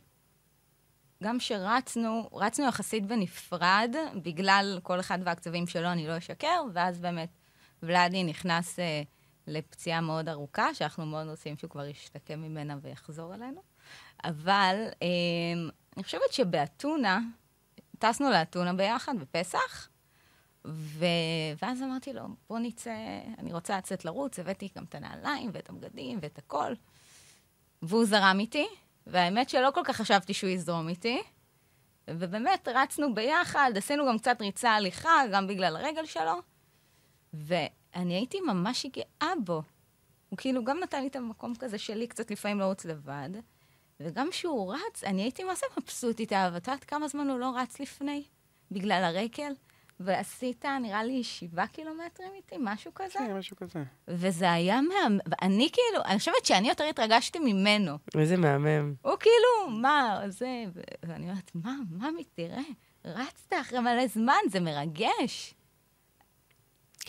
[1.40, 7.30] שרצנו, רצנו יחסית בנפרד, בגלל כל אחד והקצבים שלו, אני לא אשקר, ואז באמת
[7.84, 9.02] ולאדי נכנס אה,
[9.48, 13.62] לפציעה מאוד ארוכה, שאנחנו מאוד רוצים שהוא כבר ישתקם ממנה ויחזור אלינו.
[14.24, 15.08] אבל אה,
[15.98, 17.20] אני חושבת שבאתונה,
[18.00, 19.90] טסנו לאתונה ביחד בפסח,
[20.66, 21.06] ו...
[21.62, 22.96] ואז אמרתי לו, בוא נצא,
[23.38, 26.74] אני רוצה לצאת לרוץ, הבאתי גם את הנעליים ואת הבגדים ואת הכל.
[27.82, 28.68] והוא זרם איתי,
[29.08, 31.22] והאמת שלא כל כך חשבתי שהוא יזרום איתי.
[32.10, 36.42] ובאמת רצנו ביחד, עשינו גם קצת ריצה הליכה, גם בגלל הרגל שלו.
[37.96, 39.62] ואני הייתי ממש גאה בו.
[40.30, 43.30] הוא כאילו גם נתן לי את המקום כזה שלי קצת לפעמים לרוץ לבד.
[44.00, 46.58] וגם כשהוא רץ, אני הייתי מה זה מבסוטית עליו.
[46.58, 48.24] את יודעת כמה זמן הוא לא רץ לפני?
[48.72, 49.54] בגלל הרגל?
[50.00, 53.14] ועשית, נראה לי, שבעה קילומטרים איתי, משהו כזה.
[53.14, 53.84] כן, משהו כזה.
[54.08, 55.20] וזה היה מהמם.
[55.28, 57.98] ואני כאילו, אני חושבת שאני יותר התרגשתי ממנו.
[58.18, 58.94] איזה מהמם.
[59.02, 60.66] הוא כאילו, מה, זה...
[61.04, 62.62] ואני אומרת, מה, ממי, תראה,
[63.06, 65.54] רצת אחרי מלא זמן, זה מרגש.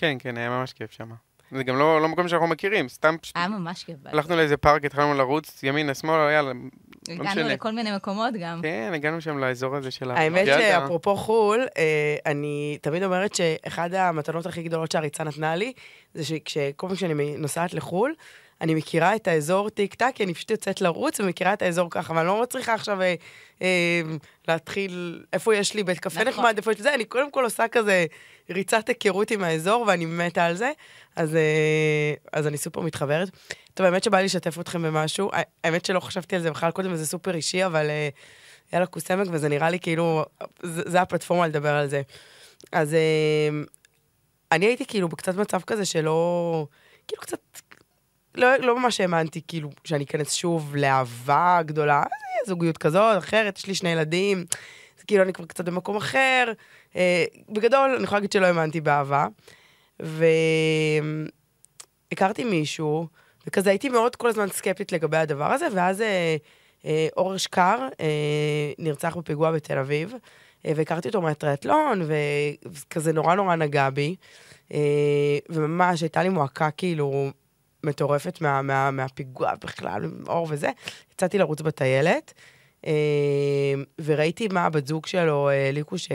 [0.03, 1.11] כן, כן, היה ממש כיף שם.
[1.53, 3.97] זה גם לא, לא מקום שאנחנו מכירים, סתם פשוט היה ממש כיף.
[4.05, 7.55] הלכנו לאיזה פארק, התחלנו לרוץ ימינה, שמאלה, יאללה, לא הגענו משנה.
[7.55, 8.61] לכל מיני מקומות גם.
[8.63, 10.61] כן, הגענו שם לאזור הזה של האמת הג'אדה.
[10.61, 15.73] שאפרופו חו"ל, אה, אני תמיד אומרת שאחד המתנות הכי גדולות שהריצה נתנה לי,
[16.15, 18.15] זה שכל פעם שאני נוסעת לחו"ל,
[18.63, 22.13] אני מכירה את האזור טיק טק, כי אני פשוט יוצאת לרוץ ומכירה את האזור ככה,
[22.13, 23.15] ואני לא צריכה עכשיו אה,
[23.63, 24.03] אה,
[24.49, 26.29] להתחיל, איפה יש לי בית קפה נכון.
[26.29, 28.07] נחמד, איפה יש לי זה, אני קודם כל עושה כזה
[28.51, 30.73] ריצת היכרות עם האזור, ואני מתה על זה,
[31.17, 33.29] אז, אה, אז אני סופר מתחברת.
[33.75, 35.31] טוב, האמת שבא לי לשתף אתכם במשהו,
[35.65, 38.09] האמת שלא חשבתי על זה בכלל קודם, וזה סופר אישי, אבל אה,
[38.73, 40.25] יאללה קוסמק, וזה נראה לי כאילו,
[40.63, 42.03] זה, זה הפלטפורמה לדבר על זה.
[42.73, 43.49] אז אה,
[44.53, 46.67] אני הייתי כאילו בקצת מצב כזה שלא,
[47.09, 47.41] כאילו קצת,
[48.35, 53.67] לא, לא ממש האמנתי כאילו שאני אכנס שוב לאהבה גדולה, יהיה זוגיות כזאת, אחרת, יש
[53.67, 54.45] לי שני ילדים,
[54.99, 56.53] אז כאילו אני כבר קצת במקום אחר.
[56.97, 59.27] אה, בגדול, אני יכולה להגיד שלא האמנתי באהבה.
[62.11, 63.07] והכרתי מישהו,
[63.47, 66.37] וכזה הייתי מאוד כל הזמן סקפטית לגבי הדבר הזה, ואז אה,
[66.85, 70.15] אה, אור שקר אה, נרצח בפיגוע בתל אביב,
[70.67, 72.03] אה, והכרתי אותו מהטריאטלון,
[72.73, 74.17] וכזה נורא נורא נגע בי,
[74.73, 74.79] אה,
[75.49, 77.31] וממש הייתה לי מועקה כאילו
[77.85, 80.71] מטורפת מה, מה, מהפיגוע בכלל, אור וזה.
[81.13, 82.33] יצאתי לרוץ בטיילת,
[82.87, 82.93] אה,
[84.05, 86.09] וראיתי מה הבת זוג שלו, ליקו, ש...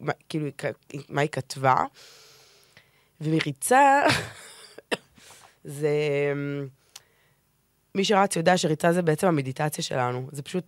[0.00, 0.46] מה, כאילו,
[1.08, 1.84] מה היא כתבה.
[3.20, 4.02] ומריצה,
[5.64, 5.90] זה...
[7.94, 10.28] מי שרץ יודע שריצה זה בעצם המדיטציה שלנו.
[10.32, 10.64] זה פשוט,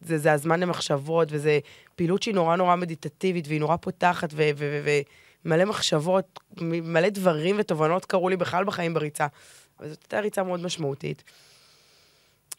[0.00, 1.58] זה, זה הזמן למחשבות, וזה
[1.96, 8.36] פעילות שהיא נורא נורא מדיטטיבית, והיא נורא פותחת, ומלא מחשבות, מלא דברים ותובנות קרו לי
[8.36, 9.26] בכלל בחיים בריצה.
[9.84, 11.24] אבל זאת הייתה ריצה מאוד משמעותית.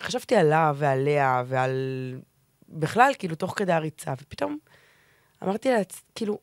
[0.01, 2.15] חשבתי עליו ועליה ועל...
[2.69, 4.57] בכלל, כאילו, תוך כדי הריצה, ופתאום
[5.43, 6.39] אמרתי לעצמי, כאילו,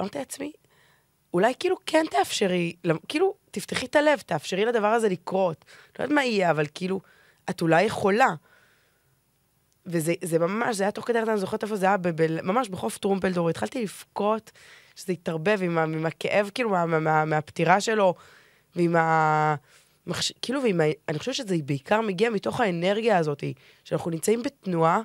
[0.00, 0.52] אמרתי לעצמי,
[1.34, 2.76] אולי כאילו כן תאפשרי,
[3.08, 5.64] כאילו, תפתחי את הלב, תאפשרי לדבר הזה לקרות.
[5.98, 7.00] לא יודעת מה יהיה, אבל כאילו,
[7.50, 8.28] את אולי יכולה.
[9.86, 11.96] וזה זה ממש, זה היה תוך כדי הריצה, אני זוכרת איפה זה היה,
[12.42, 14.50] ממש בחוף טרומפלדור, התחלתי לבכות,
[14.96, 18.14] שזה התערבב עם, עם הכאב, כאילו, מה, מה, מה, מהפטירה שלו,
[18.76, 19.54] ועם ה...
[20.06, 20.32] מחש...
[20.42, 20.80] כאילו, ועם.
[21.08, 23.44] אני חושבת שזה בעיקר מגיע מתוך האנרגיה הזאת,
[23.84, 25.00] שאנחנו נמצאים בתנועה,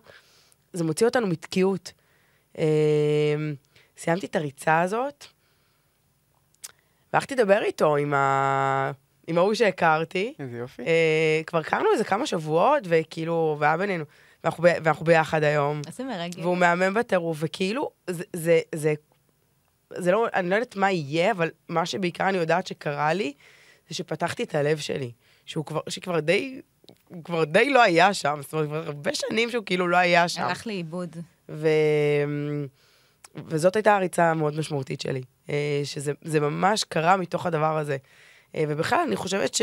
[0.74, 1.92] זה מוציא אותנו מתקיעות.
[2.58, 3.36] אה,
[3.98, 5.26] סיימתי את הריצה הזאת,
[7.14, 8.92] והלכתי לדבר איתו, עם, ה...
[9.28, 10.34] עם ההוא שהכרתי.
[10.40, 10.82] איזה יופי.
[10.82, 14.06] אה, כבר הכרנו איזה כמה שבועות, וכאילו, והיה בינינו,
[14.44, 14.68] ואנחנו, ב...
[14.84, 15.82] ואנחנו ביחד היום.
[15.88, 16.36] איזה מרגש.
[16.36, 18.94] והוא מהמם בטירוף, וכאילו, זה, זה, זה,
[19.94, 23.34] זה לא, אני לא יודעת מה יהיה, אבל מה שבעיקר אני יודעת שקרה לי,
[23.90, 25.12] זה שפתחתי את הלב שלי,
[25.46, 26.62] שהוא כבר, שכבר די,
[27.08, 30.28] הוא כבר די לא היה שם, זאת אומרת, כבר הרבה שנים שהוא כאילו לא היה
[30.28, 30.42] שם.
[30.42, 31.16] הלך לאיבוד.
[31.50, 31.68] ו...
[33.46, 37.98] וזאת הייתה הריצה המאוד משמעותית שלי, אה, שזה זה ממש קרה מתוך הדבר הזה.
[38.56, 39.58] אה, ובכלל, אני חושבת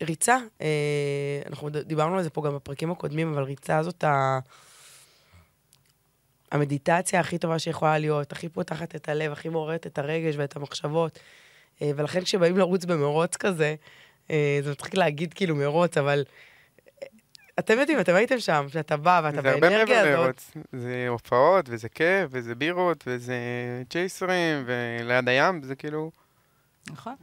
[0.00, 4.38] שריצה, אה, אנחנו דיברנו על זה פה גם בפרקים הקודמים, אבל ריצה זאת ה...
[6.52, 11.18] המדיטציה הכי טובה שיכולה להיות, הכי פותחת את הלב, הכי מעוררת את הרגש ואת המחשבות.
[11.82, 13.74] אה, ולכן כשבאים לרוץ במרוץ כזה,
[14.30, 16.24] אה, זה מצחיק להגיד כאילו מרוץ, אבל
[17.02, 17.08] אה,
[17.58, 20.24] אתם יודעים, אתם הייתם שם, שאתה בא ואתה זה הרבה באנרגיה מעבר הזאת.
[20.24, 20.52] לרוץ.
[20.72, 23.36] זה הופעות, וזה כיף, וזה בירות, וזה
[23.90, 26.10] צ'ייסרים, וליד הים, זה כאילו...
[26.90, 27.14] נכון.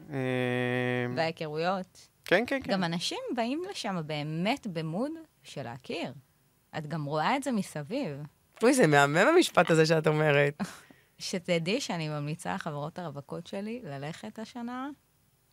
[1.15, 2.07] וההיכרויות.
[2.25, 2.71] כן, כן, כן.
[2.71, 5.11] גם אנשים באים לשם באמת במוד
[5.43, 6.13] של להכיר.
[6.77, 8.17] את גם רואה את זה מסביב.
[8.63, 10.53] אוי, זה מהמם המשפט הזה שאת אומרת.
[11.19, 14.89] שתדעי שאני ממליצה לחברות הרווקות שלי ללכת השנה.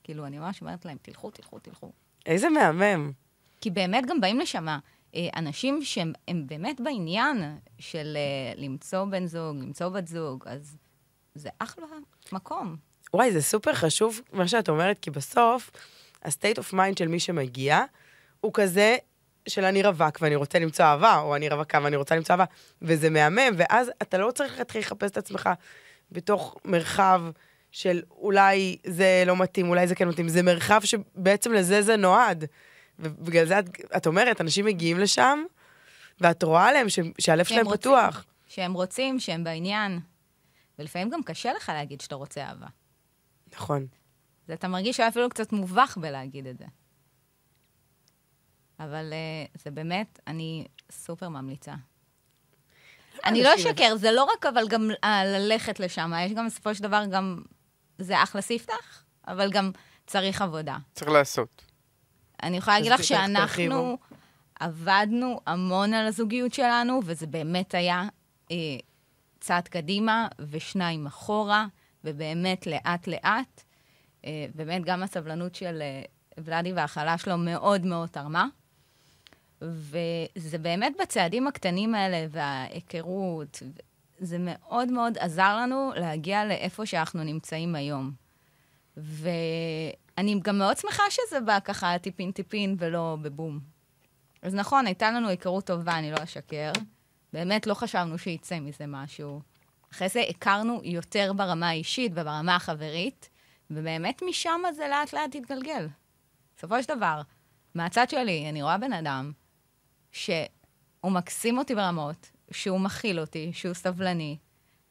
[0.05, 1.93] כאילו, אני ממש אומרת להם, תלכו, תלכו, תלכו.
[2.27, 3.13] איזה מהמם.
[3.61, 4.67] כי באמת גם באים לשם
[5.15, 10.77] אה, אנשים שהם הם באמת בעניין של אה, למצוא בן זוג, למצוא בת זוג, אז
[11.35, 11.87] זה אחלה
[12.33, 12.77] מקום.
[13.15, 15.71] וואי, זה סופר חשוב מה שאת אומרת, כי בסוף,
[16.23, 17.85] ה-state of mind של מי שמגיע,
[18.41, 18.97] הוא כזה
[19.49, 22.45] של אני רווק ואני רוצה למצוא אהבה, או אני רווקה ואני רוצה למצוא אהבה,
[22.83, 25.51] וזה מהמם, ואז אתה לא צריך להתחיל לחפש את עצמך
[26.13, 27.23] בתוך מרחב
[27.71, 32.45] של אולי זה לא מתאים, אולי זה כן מתאים, זה מרחב שבעצם לזה זה נועד.
[32.99, 33.65] ובגלל זה את,
[33.97, 35.39] את אומרת, אנשים מגיעים לשם,
[36.21, 38.25] ואת רואה עליהם ש, שהלב שלהם רוצים, פתוח.
[38.47, 40.01] שהם רוצים, שהם בעניין.
[40.79, 42.67] ולפעמים גם קשה לך להגיד שאתה רוצה אהבה.
[43.57, 43.87] נכון.
[44.53, 46.65] אתה מרגיש שהיה אפילו קצת מובך בלהגיד את זה.
[48.81, 51.75] אבל uh, זה באמת, אני סופר ממליצה.
[53.25, 56.83] אני לא אשקר, זה לא רק אבל גם uh, ללכת לשם, יש גם בסופו של
[56.83, 57.43] דבר גם,
[57.99, 59.71] זה אחלה ספתח, אבל גם
[60.07, 60.77] צריך עבודה.
[60.93, 61.65] צריך לעשות.
[62.43, 63.99] אני יכולה להגיד לך שאנחנו
[64.61, 68.09] עבדנו המון על הזוגיות שלנו, וזה באמת היה
[68.51, 68.57] אה,
[69.41, 71.67] צעד קדימה ושניים אחורה,
[72.05, 73.63] ובאמת לאט-לאט.
[74.25, 76.03] אה, באמת, גם הסבלנות של אה,
[76.39, 78.47] ולאדי וההכלה שלו מאוד מאוד תרמה.
[79.63, 83.63] וזה באמת בצעדים הקטנים האלה, וההיכרות,
[84.19, 88.13] זה מאוד מאוד עזר לנו להגיע לאיפה שאנחנו נמצאים היום.
[88.97, 93.61] ואני גם מאוד שמחה שזה בא ככה טיפין-טיפין ולא בבום.
[94.43, 96.73] אז נכון, הייתה לנו היכרות טובה, אני לא אשקר.
[97.33, 99.41] באמת לא חשבנו שיצא מזה משהו.
[99.93, 103.29] אחרי זה הכרנו יותר ברמה האישית וברמה החברית,
[103.71, 105.89] ובאמת משם זה לאט לאט התגלגל.
[106.57, 107.21] בסופו של דבר,
[107.75, 109.33] מהצד שלי, אני רואה בן אדם
[110.13, 114.37] שהוא מקסים אותי ברמות, שהוא מכיל אותי, שהוא סבלני.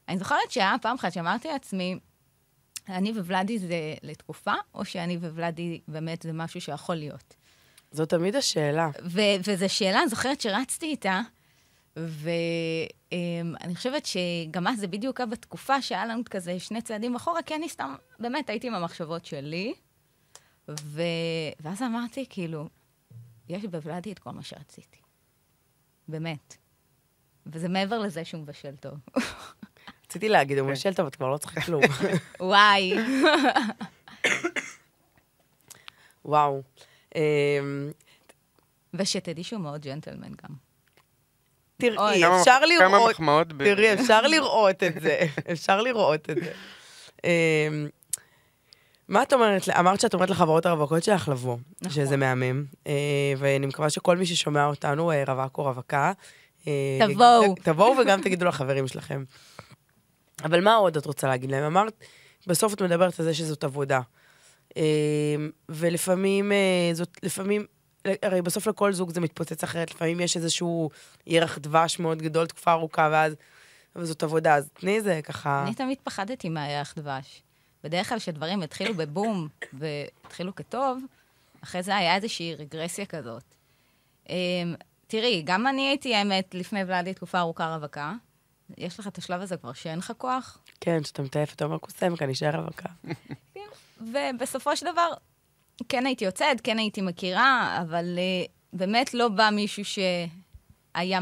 [0.08, 1.99] אני זוכרת שהיה פעם אחת שאמרתי לעצמי,
[2.89, 7.36] אני וולדי זה לתקופה, או שאני וולדי באמת זה משהו שיכול להיות?
[7.91, 8.89] זו תמיד השאלה.
[9.05, 11.21] ו- וזו שאלה, אני זוכרת שרצתי איתה,
[11.95, 17.55] ואני חושבת שגם אז זה בדיוק היה בתקופה שהיה לנו כזה שני צעדים אחורה, כי
[17.55, 19.73] אני סתם, באמת הייתי עם המחשבות שלי,
[20.69, 21.01] ו...
[21.60, 22.69] ואז אמרתי, כאילו,
[23.49, 24.99] יש בוולדי את כל מה שרציתי.
[26.09, 26.55] באמת.
[27.45, 28.93] וזה מעבר לזה שהוא מבשל טוב.
[30.05, 31.81] רציתי להגיד, הוא מבשל טוב, את כבר לא צריכה כלום.
[32.39, 32.93] וואי.
[36.25, 36.61] וואו.
[37.15, 37.21] אמ,
[38.93, 40.55] ושתדעי שהוא מאוד ג'נטלמן גם.
[41.77, 41.95] תראי,
[42.25, 43.53] אפשר מח- כמה לראות, מחמאות.
[43.53, 45.19] ב- תראי, אפשר לראות את זה,
[45.51, 46.51] אפשר לראות את זה.
[49.09, 51.91] מה את אומרת, אמרת שאת אומרת לחברות הרווקות שלך לבוא, נכון.
[51.91, 56.11] שזה מהמם, אה, ואני מקווה שכל מי ששומע אותנו, אה, רווק או רווקה,
[56.67, 57.55] אה, תבואו.
[57.63, 59.23] תבואו וגם תגידו לחברים שלכם.
[60.43, 61.63] אבל מה עוד את רוצה להגיד להם?
[61.63, 62.03] אמרת,
[62.47, 64.01] בסוף את מדברת על זה שזאת עבודה.
[65.69, 66.51] ולפעמים
[66.93, 67.65] זאת, לפעמים,
[68.23, 70.89] הרי בסוף לכל זוג זה מתפוצץ אחרת, לפעמים יש איזשהו
[71.27, 73.35] ירח דבש מאוד גדול תקופה ארוכה, ואז,
[73.95, 75.63] אבל זאת עבודה, אז תני איזה ככה...
[75.63, 77.43] אני תמיד פחדתי מהירח דבש.
[77.83, 81.03] בדרך כלל כשדברים התחילו בבום והתחילו כטוב,
[81.63, 83.43] אחרי זה היה איזושהי רגרסיה כזאת.
[84.29, 84.75] אמ,
[85.07, 88.13] תראי, גם אני הייתי, האמת, לפני ולדי תקופה ארוכה רווקה.
[88.77, 92.15] יש לך את השלב הזה כבר שאין לך כוח, כן, שאתה מטייף את עומר קוסם,
[92.15, 92.89] כי אני אשאר רווקה.
[94.01, 95.13] ובסופו של דבר,
[95.89, 101.19] כן הייתי יוצאת, כן הייתי מכירה, אבל uh, באמת לא בא מישהו שהיה...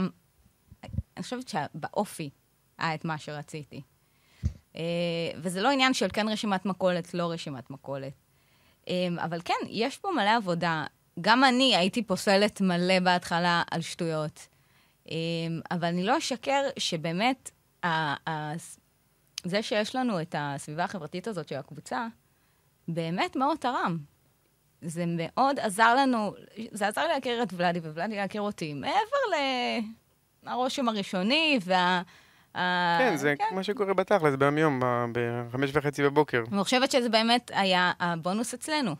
[0.83, 2.29] אני חושבת שבאופי
[2.77, 3.81] היה את מה שרציתי.
[4.77, 4.79] Uh,
[5.35, 8.13] וזה לא עניין של כן רשימת מכולת, לא רשימת מכולת.
[8.85, 10.85] Um, אבל כן, יש פה מלא עבודה.
[11.21, 14.47] גם אני הייתי פוסלת מלא בהתחלה על שטויות.
[15.05, 15.09] Um,
[15.71, 17.51] אבל אני לא אשקר שבאמת,
[19.43, 22.07] זה שיש לנו את הסביבה החברתית הזאת של הקבוצה,
[22.87, 23.97] באמת מאוד תרם.
[24.81, 26.33] זה מאוד עזר לנו,
[26.71, 29.37] זה עזר לי להכיר את ולדי וולדי להכיר אותי, מעבר
[30.43, 32.01] לרושם הראשוני וה...
[32.57, 36.43] ה- כן, זה כמו שקורה בתכלס ביום-יום, ב- בחמש וחצי בבוקר.
[36.51, 38.95] אני חושבת שזה באמת היה הבונוס אצלנו.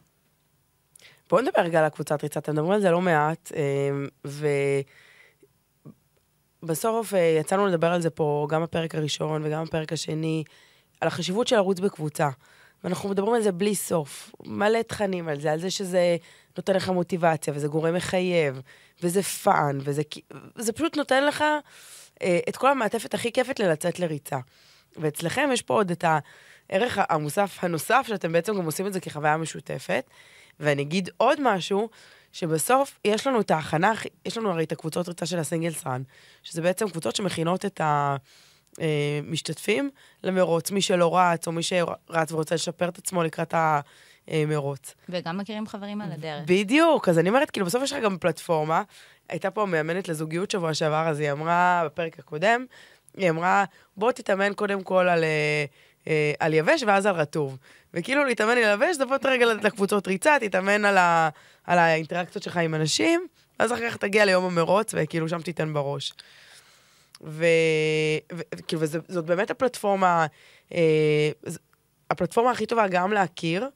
[1.29, 3.51] בואו נדבר רגע על הקבוצת ריצה, אתם מדברים על זה לא מעט,
[6.63, 10.43] ובסוף אה, יצאנו לדבר על זה פה, גם בפרק הראשון וגם בפרק השני,
[11.01, 12.29] על החשיבות של לרוץ בקבוצה.
[12.83, 14.31] ואנחנו מדברים על זה בלי סוף.
[14.45, 16.17] מלא תכנים על זה, על זה שזה
[16.57, 18.61] נותן לך מוטיבציה, וזה גורם מחייב,
[19.03, 20.01] וזה fun, וזה
[20.55, 21.59] וזה פשוט נותן לך אה,
[22.49, 24.37] את כל המעטפת הכי כיפית לצאת לריצה.
[24.97, 26.05] ואצלכם יש פה עוד את
[26.69, 30.09] הערך המוסף הנוסף, שאתם בעצם גם עושים את זה כחוויה משותפת.
[30.59, 31.89] ואני אגיד עוד משהו,
[32.31, 33.93] שבסוף יש לנו את ההכנה,
[34.25, 36.03] יש לנו הרי את הקבוצות ריצה של ה Singles Run,
[36.43, 37.81] שזה בעצם קבוצות שמכינות את
[38.79, 39.89] המשתתפים
[40.23, 43.53] למרוץ, מי שלא רץ, או מי שרץ ורוצה לשפר את עצמו לקראת
[44.27, 44.95] המרוץ.
[45.09, 46.43] וגם מכירים חברים על הדרך.
[46.45, 48.83] בדיוק, אז אני אומרת, כאילו, בסוף יש לך גם פלטפורמה.
[49.29, 52.65] הייתה פה מאמנת לזוגיות שבוע שעבר, אז היא אמרה, בפרק הקודם,
[53.17, 53.65] היא אמרה,
[53.97, 55.65] בוא תתאמן קודם כל על, אה,
[56.07, 57.57] אה, על יבש ואז על רטוב.
[57.93, 61.29] וכאילו להתאמן על יבש, תבוא רגע לקבוצות ריצה, תתאמן על, ה,
[61.63, 63.27] על האינטראקציות שלך עם אנשים,
[63.59, 66.13] ואז אחר כך תגיע ליום המרוץ, וכאילו שם תיתן בראש.
[67.21, 70.25] וכאילו, וזאת באמת הפלטפורמה,
[70.73, 71.29] אה,
[72.09, 73.69] הפלטפורמה הכי טובה גם להכיר, אה,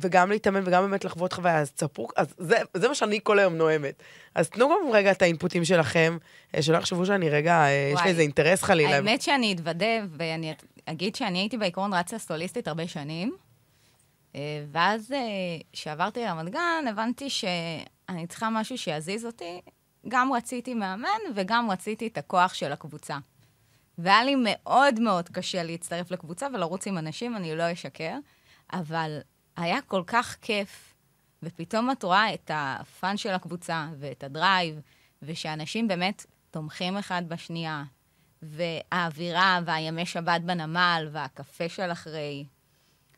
[0.00, 1.58] וגם להתאמן וגם באמת לחוות חוויה.
[1.58, 4.02] אז תספרו, אז זה, זה מה שאני כל היום נואמת.
[4.34, 6.18] אז תנו גם רגע את האינפוטים שלכם,
[6.54, 8.04] אה, שלא יחשבו שאני רגע, אה, יש וואי.
[8.04, 8.96] לי איזה אינטרס חלילה.
[8.96, 10.54] האמת שאני אתוודה, ואני
[10.86, 13.36] אגיד שאני הייתי בעיקרון רצה סוליסטית הרבה שנים,
[14.34, 15.14] אה, ואז
[15.72, 19.60] כשעברתי לרמת גן, הבנתי שאני צריכה משהו שיזיז אותי.
[20.08, 23.18] גם רציתי מאמן וגם רציתי את הכוח של הקבוצה.
[23.98, 28.14] והיה לי מאוד מאוד קשה להצטרף לקבוצה ולרוץ עם אנשים, אני לא אשקר,
[28.72, 29.18] אבל
[29.56, 30.94] היה כל כך כיף,
[31.42, 34.80] ופתאום את רואה את ה fun של הקבוצה ואת ה drive,
[35.22, 37.84] ושאנשים באמת תומכים אחד בשנייה,
[38.42, 42.44] והאווירה והימי שבת בנמל, והקפה של אחרי,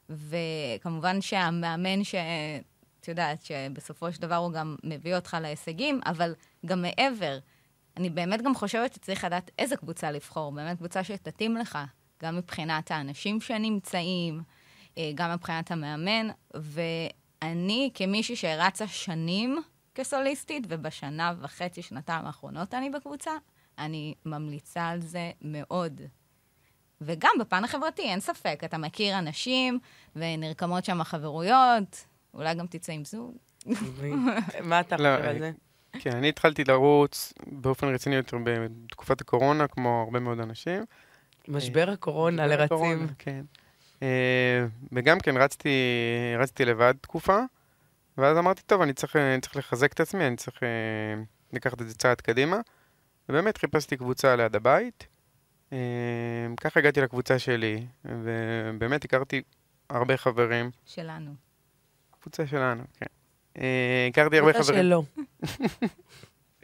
[0.08, 2.14] וכמובן שהמאמן ש...
[3.00, 6.34] את יודעת, שבסופו של דבר הוא גם מביא אותך להישגים, אבל
[6.66, 7.38] גם מעבר,
[7.96, 11.78] אני באמת גם חושבת שצריך לדעת איזה קבוצה לבחור, באמת קבוצה שתתאים לך,
[12.22, 14.42] גם מבחינת האנשים שנמצאים,
[15.14, 19.62] גם מבחינת המאמן, ואני כמישהי שרצה שנים
[19.94, 23.30] כסוליסטית, ובשנה וחצי, שנתיים האחרונות אני בקבוצה,
[23.78, 26.00] אני ממליצה על זה מאוד.
[27.00, 29.78] וגם בפן החברתי, אין ספק, אתה מכיר אנשים,
[30.16, 33.36] ונרקמות שם חברויות, אולי גם תצא עם זוג.
[34.68, 35.50] מה אתה לא, חושב על זה?
[35.98, 40.84] כן, אני התחלתי לרוץ באופן רציני יותר בתקופת הקורונה, כמו הרבה מאוד אנשים.
[41.48, 43.06] משבר הקורונה לרצים.
[43.18, 43.44] כן.
[44.02, 45.70] אה, וגם כן, רצתי,
[46.38, 47.38] רצתי לבד תקופה,
[48.18, 50.68] ואז אמרתי, טוב, אני צריך, אני צריך לחזק את עצמי, אני צריך אה,
[51.52, 52.60] לקחת את זה צעד קדימה.
[53.28, 55.06] ובאמת חיפשתי קבוצה ליד הבית.
[55.72, 55.78] אה,
[56.60, 59.42] ככה הגעתי לקבוצה שלי, ובאמת הכרתי
[59.90, 60.70] הרבה חברים.
[60.86, 61.34] שלנו.
[62.20, 63.06] קבוצה שלנו, כן.
[64.08, 64.84] הכרתי הרבה קבוצה חברים.
[64.84, 65.04] שלו.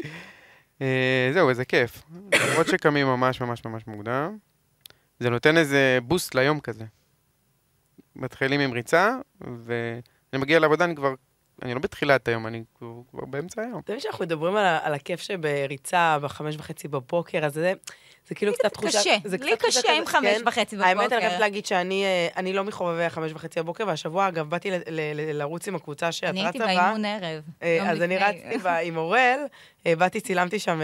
[0.82, 2.02] אה, זהו, איזה כיף.
[2.32, 4.38] למרות שקמים ממש ממש ממש מוקדם,
[5.20, 6.84] זה נותן איזה בוסט ליום כזה.
[8.18, 10.00] מתחילים עם ריצה, ואני
[10.42, 11.14] מגיע לעבודה, אני כבר,
[11.62, 13.80] אני לא בתחילת היום, אני כבר, כבר באמצע היום.
[13.80, 17.72] אתה מבין שאנחנו מדברים על, על הכיף שבריצה בחמש וחצי בבוקר, אז זה,
[18.28, 19.00] זה כאילו קצת תחושה...
[19.00, 20.42] קשה, זה לי קשה עם חמש כן?
[20.46, 20.88] וחצי בבוקר.
[20.88, 24.70] האמת, אני חייבת להגיד שאני אה, אני לא מחובבי החמש וחצי בבוקר, והשבוע, אגב, באתי
[24.70, 26.82] ל- ל- ל- לרוץ עם הקבוצה שאת אני הייתי רצה בה.
[26.82, 27.42] באימון ערב.
[27.62, 28.16] אה, אז אני.
[28.18, 29.40] רצתי בה עם אורל,
[29.86, 30.80] אה, באתי, צילמתי שם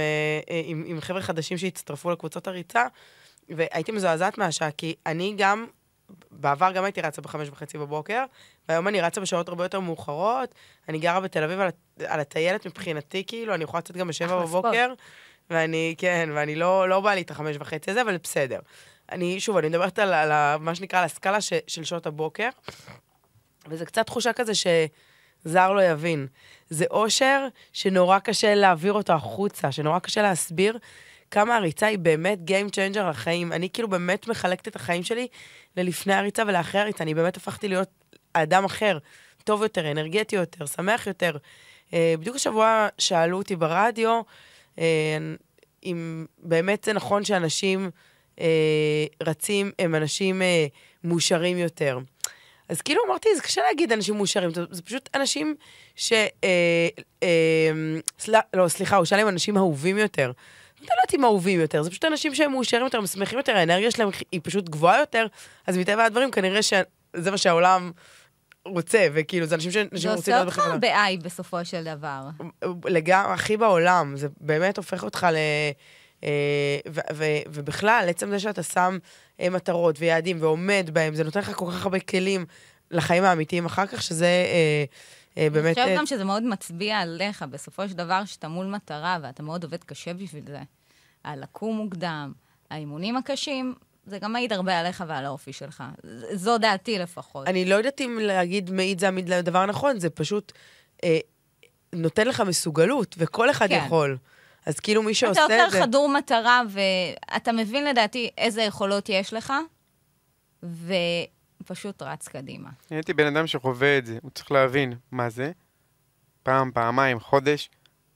[0.87, 2.87] עם חבר'ה חדשים שהצטרפו לקבוצות הריצה,
[3.49, 5.67] והייתי מזועזעת מהשעה, כי אני גם,
[6.31, 8.25] בעבר גם הייתי רצה בחמש וחצי בבוקר,
[8.69, 10.55] והיום אני רצה בשעות הרבה יותר מאוחרות.
[10.89, 11.69] אני גרה בתל אביב על,
[12.07, 14.65] על הטיילת מבחינתי, כאילו, אני יכולה לצאת גם בשבע ספורט.
[14.65, 14.93] בבוקר,
[15.51, 18.61] ואני, כן, ואני לא, לא בא לי את החמש וחצי הזה, אבל בסדר.
[19.13, 22.49] אני, שוב, אני מדברת על, על ה- מה שנקרא, על הסקאלה ש, של שעות הבוקר,
[23.69, 26.27] וזה קצת תחושה כזה שזר לא יבין.
[26.71, 30.79] זה אושר שנורא קשה להעביר אותו החוצה, שנורא קשה להסביר
[31.35, 33.53] כמה הריצה היא באמת Game Changer לחיים.
[33.53, 35.29] אני כאילו באמת מחלקת את החיים שלי
[35.77, 37.05] ללפני הריצה ולאחרי הריצה.
[37.05, 37.89] אני באמת הפכתי להיות
[38.33, 38.99] אדם אחר,
[39.45, 41.37] טוב יותר, אנרגטי יותר, שמח יותר.
[41.95, 44.21] אה, בדיוק השבוע שאלו אותי ברדיו,
[44.79, 44.85] אה,
[45.85, 47.91] אם באמת זה נכון שאנשים
[48.41, 50.43] אה, רצים הם אנשים
[51.05, 51.99] מאושרים יותר.
[52.69, 55.55] אז כאילו אמרתי, זה קשה להגיד אנשים מאושרים, זה, זה פשוט אנשים
[55.97, 56.13] ש...
[56.13, 56.89] אה,
[57.23, 57.71] אה,
[58.19, 60.33] סל, לא, סליחה, הוא שאל אם אנשים אהובים יותר.
[60.89, 63.91] לא יודעת אם אהובים יותר, זה פשוט אנשים שהם מאושרים יותר, הם שמחים יותר, האנרגיה
[63.91, 65.27] שלהם היא פשוט גבוהה יותר,
[65.67, 67.93] אז מטבע הדברים כנראה שזה מה שהעולם
[68.67, 70.79] רוצה, וכאילו, זה אנשים שאנשים זה רוצים עושה להיות אותך בחברה.
[70.79, 72.21] ב-I בסופו של דבר.
[72.85, 75.37] לגמרי, הכי בעולם, זה באמת הופך אותך ל...
[76.25, 78.99] אה, ו- ו- ובכלל, עצם זה שאתה שם
[79.41, 82.47] אה, מטרות ויעדים ועומד בהם, זה נותן לך כל כך הרבה כלים
[82.91, 84.47] לחיים האמיתיים אחר כך, שזה
[85.39, 85.75] אה, אה, אני באמת...
[85.75, 89.65] חושבת אה, גם שזה מאוד מצביע עליך, בסופו של דבר, שאתה מול מטרה ואתה מאוד
[89.65, 90.63] עובד קשה בשביל זה.
[91.25, 92.33] על לקום מוקדם,
[92.71, 93.75] האימונים הקשים,
[94.07, 95.85] זה גם מעיד הרבה עליך ועל האופי שלך.
[96.33, 97.47] זו דעתי לפחות.
[97.49, 100.53] אני לא יודעת אם להגיד מעיד זה המיד- הדבר הנכון, זה פשוט
[101.05, 101.19] אה,
[101.93, 103.83] נותן לך מסוגלות, וכל אחד כן.
[103.87, 104.17] יכול.
[104.67, 105.81] אז כאילו מי שעושה אתה יותר את זה...
[105.83, 109.53] חדור מטרה, ואתה מבין לדעתי איזה יכולות יש לך,
[111.67, 112.71] פשוט רץ קדימה.
[112.91, 115.53] הייתי בן אדם שחווה את זה, הוא צריך להבין מה זה,
[116.43, 117.71] פעם, פעמיים, חודש,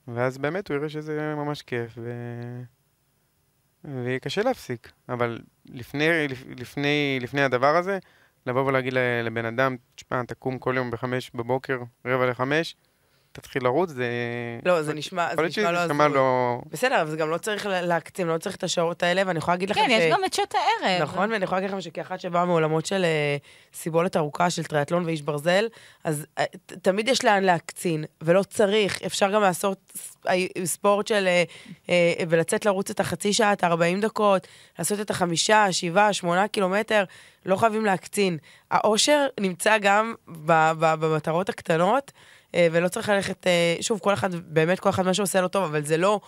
[0.07, 2.11] ואז באמת הוא יראה שזה ממש כיף, ו...
[3.83, 4.91] ויהיה קשה להפסיק.
[5.09, 6.07] אבל לפני,
[6.57, 7.99] לפני, לפני הדבר הזה,
[8.45, 8.93] לבוא ולהגיד
[9.23, 12.75] לבן אדם, תשמע, תקום כל יום בחמש בבוקר, רבע לחמש,
[13.31, 14.07] תתחיל לרוץ, זה...
[14.65, 15.95] לא, זה נשמע, זה נשמע לא הזוי.
[15.95, 16.59] יכול לא...
[16.71, 19.69] בסדר, אבל זה גם לא צריך להקצין, לא צריך את השעות האלה, ואני יכולה להגיד
[19.69, 19.91] לכם כן, ש...
[19.91, 21.01] כן, יש גם את שעות הערב.
[21.01, 25.21] נכון, ואני יכולה להגיד לכם שכאחת שבאה מעולמות של uh, סיבולת ארוכה, של טריאטלון ואיש
[25.21, 25.67] ברזל,
[26.03, 26.43] אז uh,
[26.81, 29.01] תמיד יש לאן להקצין, ולא צריך.
[29.01, 29.93] אפשר גם לעשות
[30.63, 31.27] ספורט של...
[31.27, 31.89] Uh, uh,
[32.29, 34.47] ולצאת לרוץ את החצי שעה, את ה-40 דקות,
[34.79, 37.03] לעשות את החמישה, שבעה, שמונה קילומטר,
[37.45, 38.37] לא חייבים להקצין.
[38.71, 40.13] האושר נמצא גם
[40.77, 42.11] במטרות הקטנות.
[42.55, 45.63] אה, ולא צריך ללכת, אה, שוב, כל אחד, באמת כל אחד מה שעושה לו טוב,
[45.63, 46.19] אבל זה לא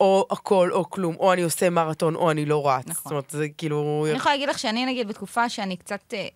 [0.00, 2.86] או הכל או כלום, או אני עושה מרתון או אני לא רץ.
[2.86, 2.94] נכון.
[2.94, 4.06] זאת אומרת, זה כאילו...
[4.10, 6.14] אני יכולה להגיד לך שאני, נגיד, בתקופה שאני קצת...
[6.14, 6.28] אה,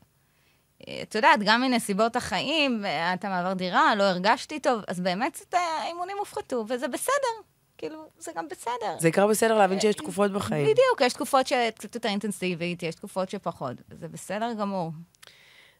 [1.03, 6.65] את יודעת, גם מנסיבות החיים, אתה מעבר דירה, לא הרגשתי טוב, אז באמת האימונים הופחתו,
[6.69, 7.53] וזה בסדר.
[7.79, 8.99] כאילו, זה גם בסדר.
[8.99, 10.63] זה עיקר בסדר להבין שיש תקופות בחיים.
[10.63, 14.91] בדיוק, יש תקופות שקצת יותר אינטנסיבית, יש תקופות שפחות, זה בסדר גמור.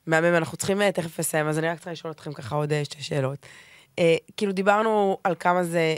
[0.07, 2.85] מהמם, אנחנו צריכים אה, תכף לסיים, אז אני רק צריכה לשאול אתכם ככה עוד אה,
[2.85, 3.47] שתי שאלות.
[3.99, 5.95] אה, כאילו, דיברנו על כמה זה...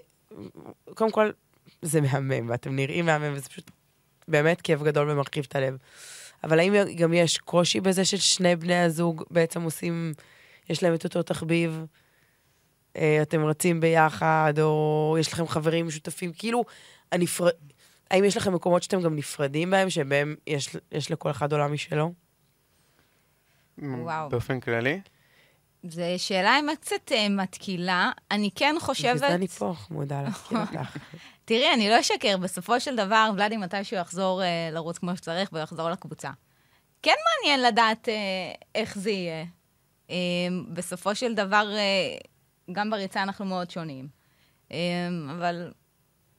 [0.94, 1.30] קודם כל,
[1.82, 3.70] זה מהמם, ואתם נראים מהמם, וזה פשוט
[4.28, 5.76] באמת כיף גדול ומרחיב את הלב.
[6.44, 10.12] אבל האם גם יש קושי בזה ששני בני הזוג בעצם עושים,
[10.70, 11.84] יש להם את אותו תחביב?
[12.96, 16.32] אה, אתם רצים ביחד, או יש לכם חברים משותפים?
[16.32, 16.64] כאילו,
[17.12, 17.48] הנפר...
[18.10, 22.12] האם יש לכם מקומות שאתם גם נפרדים בהם, שבהם יש, יש לכל אחד עולם משלו?
[23.78, 24.28] וואו.
[24.28, 25.00] באופן כללי?
[25.82, 28.10] זו שאלה עם קצת uh, מתקילה.
[28.30, 29.16] אני כן חושבת...
[29.16, 30.96] בגלל אני פה, מודה להזכיר אותך.
[31.44, 35.90] תראי, אני לא אשקר, בסופו של דבר, ולאדי מתישהו יחזור uh, לרוץ כמו שצריך ויחזור
[35.90, 36.30] לקבוצה.
[37.02, 39.44] כן מעניין לדעת uh, איך זה יהיה.
[40.08, 40.12] Uh,
[40.72, 44.08] בסופו של דבר, uh, גם בריצה אנחנו מאוד שונים.
[44.68, 44.74] Uh,
[45.30, 45.72] אבל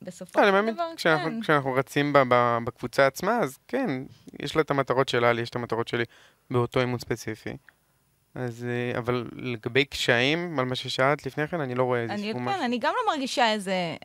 [0.02, 1.42] בסופו של דבר, כן.
[1.42, 2.14] כשאנחנו רצים
[2.66, 3.90] בקבוצה עצמה, אז כן,
[4.40, 6.04] יש לה את המטרות שלה, לי יש את המטרות שלי.
[6.52, 7.58] באותו אימון ספציפי.
[8.36, 12.46] אז, אה, אבל לגבי קשיים, על מה ששאלת לפני כן, אני לא רואה איזה סכום
[12.46, 12.60] משהו.
[12.60, 13.96] כן, אני גם לא מרגישה איזה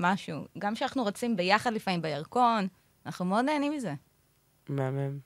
[0.00, 0.44] משהו.
[0.58, 2.68] גם כשאנחנו רצים ביחד לפעמים בירקון,
[3.06, 3.94] אנחנו מאוד נהנים מזה.
[4.68, 5.18] מהמם.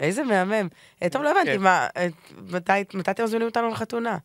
[0.00, 0.68] איזה מהמם.
[1.02, 1.60] אה, טוב, לא הבנתי, כן.
[1.60, 2.08] מה, אה,
[2.42, 2.80] מתי
[3.10, 4.18] אתם מזמינים אותנו לחתונה?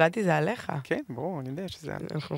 [0.00, 0.72] ולדי, זה עליך.
[0.84, 2.32] כן, ברור, אני יודע שזה עליך.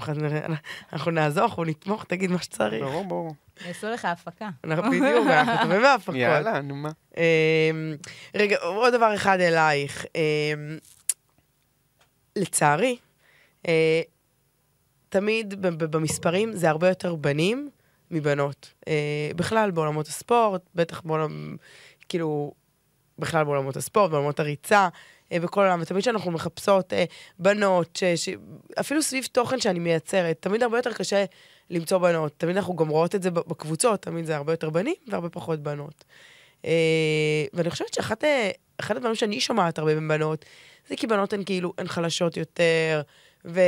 [0.92, 2.84] אנחנו נעזור, אנחנו נתמוך, תגיד מה שצריך.
[2.84, 3.34] ברור, ברור.
[3.66, 4.48] יעשו לך הפקה.
[4.64, 6.14] אנחנו בדיוק, אנחנו טובים בהפקות.
[6.14, 6.90] יאללה, נו מה.
[7.16, 7.94] אמ,
[8.34, 10.04] רגע, עוד דבר אחד אלייך.
[10.14, 10.78] אמ,
[12.36, 12.96] לצערי,
[13.68, 14.02] אה,
[15.08, 17.70] תמיד במספרים זה הרבה יותר בנים
[18.10, 18.72] מבנות.
[18.88, 21.56] אה, בכלל, בעולמות הספורט, בטח בעולם,
[22.08, 22.52] כאילו,
[23.18, 24.88] בכלל בעולמות הספורט, בעולמות הריצה.
[25.34, 27.04] אה, בכל העולם, ותמיד כשאנחנו מחפשות אה,
[27.38, 28.28] בנות, ש, ש,
[28.80, 31.24] אפילו סביב תוכן שאני מייצרת, תמיד הרבה יותר קשה
[31.70, 32.32] למצוא בנות.
[32.36, 36.04] תמיד אנחנו גם רואות את זה בקבוצות, תמיד זה הרבה יותר בנים והרבה פחות בנות.
[36.64, 40.44] אה, ואני חושבת שאחד הדברים שאני שומעת הרבה בין בנות,
[40.88, 43.02] זה כי בנות הן כאילו, הן חלשות יותר,
[43.44, 43.60] ו,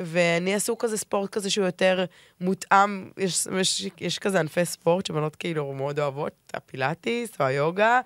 [0.00, 2.04] ואני עשו כזה ספורט כזה שהוא יותר
[2.40, 8.00] מותאם, יש, יש, יש כזה ענפי ספורט שבנות כאילו מאוד אוהבות, הפילאטיס או היוגה,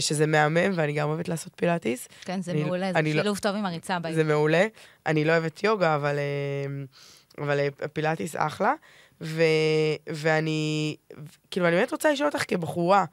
[0.00, 2.08] שזה מהמם, ואני גם אוהבת לעשות פילאטיס.
[2.24, 3.98] כן, זה אני, מעולה, זה לא- שילוב לא, טוב עם הריצה.
[3.98, 4.14] בעצם.
[4.14, 4.66] זה מעולה.
[5.06, 8.74] אני לא אוהבת יוגה, אבל, אה, אבל אה, פילאטיס אחלה.
[9.20, 9.42] ו,
[10.06, 10.96] ואני,
[11.50, 13.04] כאילו, אני באמת רוצה לשאול אותך כבחורה,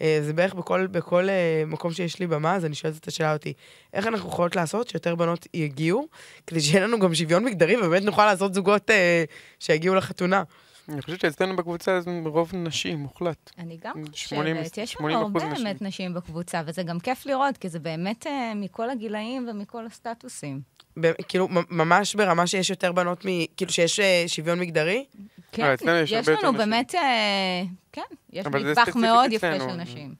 [0.00, 1.28] זה בערך בכל, בכל
[1.66, 3.52] מקום שיש לי במה, אז אני שואלת את השאלה אותי,
[3.94, 6.08] איך אנחנו יכולות לעשות שיותר בנות יגיעו,
[6.46, 9.24] כדי שיהיה לנו גם שוויון מגדרי, ובאמת נוכל לעשות זוגות אה,
[9.60, 10.42] שיגיעו לחתונה.
[10.88, 13.50] אני חושבת שאצלנו בקבוצה זה רוב נשים, מוחלט.
[13.58, 17.78] אני גם חושבת, יש לנו הרבה באמת נשים בקבוצה, וזה גם כיף לראות, כי זה
[17.78, 20.60] באמת אה, מכל הגילאים ומכל הסטטוסים.
[21.28, 23.28] כאילו, ממש ברמה שיש יותר בנות מ...
[23.56, 25.04] כאילו, שיש אה, שוויון מגדרי?
[25.52, 27.62] כן, לא, יש לנו באמת, אה,
[27.92, 30.14] כן, יש נדבך מאוד יפה של נשים.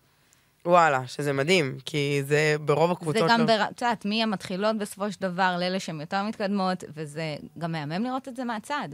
[0.66, 3.28] וואלה, שזה מדהים, כי זה ברוב הקבוצות...
[3.28, 3.54] זה גם, לא...
[3.54, 8.28] את יודעת, מי המתחילות בסופו של דבר לאלה שהן יותר מתקדמות, וזה גם מהמם לראות
[8.28, 8.88] את זה מהצד.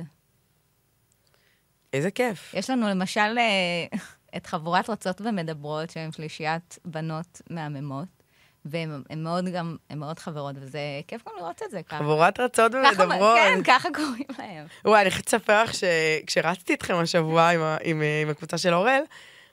[1.93, 2.55] איזה כיף.
[2.55, 3.99] יש לנו למשל אה,
[4.37, 8.23] את חבורת רוצות ומדברות, שהן שלישיית בנות מהממות.
[8.65, 11.99] והן מאוד גם, הן מאוד חברות, וזה כיף גם לראות את זה ככה.
[11.99, 13.39] חבורת רצות ומדברות.
[13.39, 14.67] כן, ככה קוראים להן.
[14.85, 19.03] וואי, אני חייבת לספר לך שכשרצתי איתכם השבוע עם, עם, עם הקבוצה של אורל,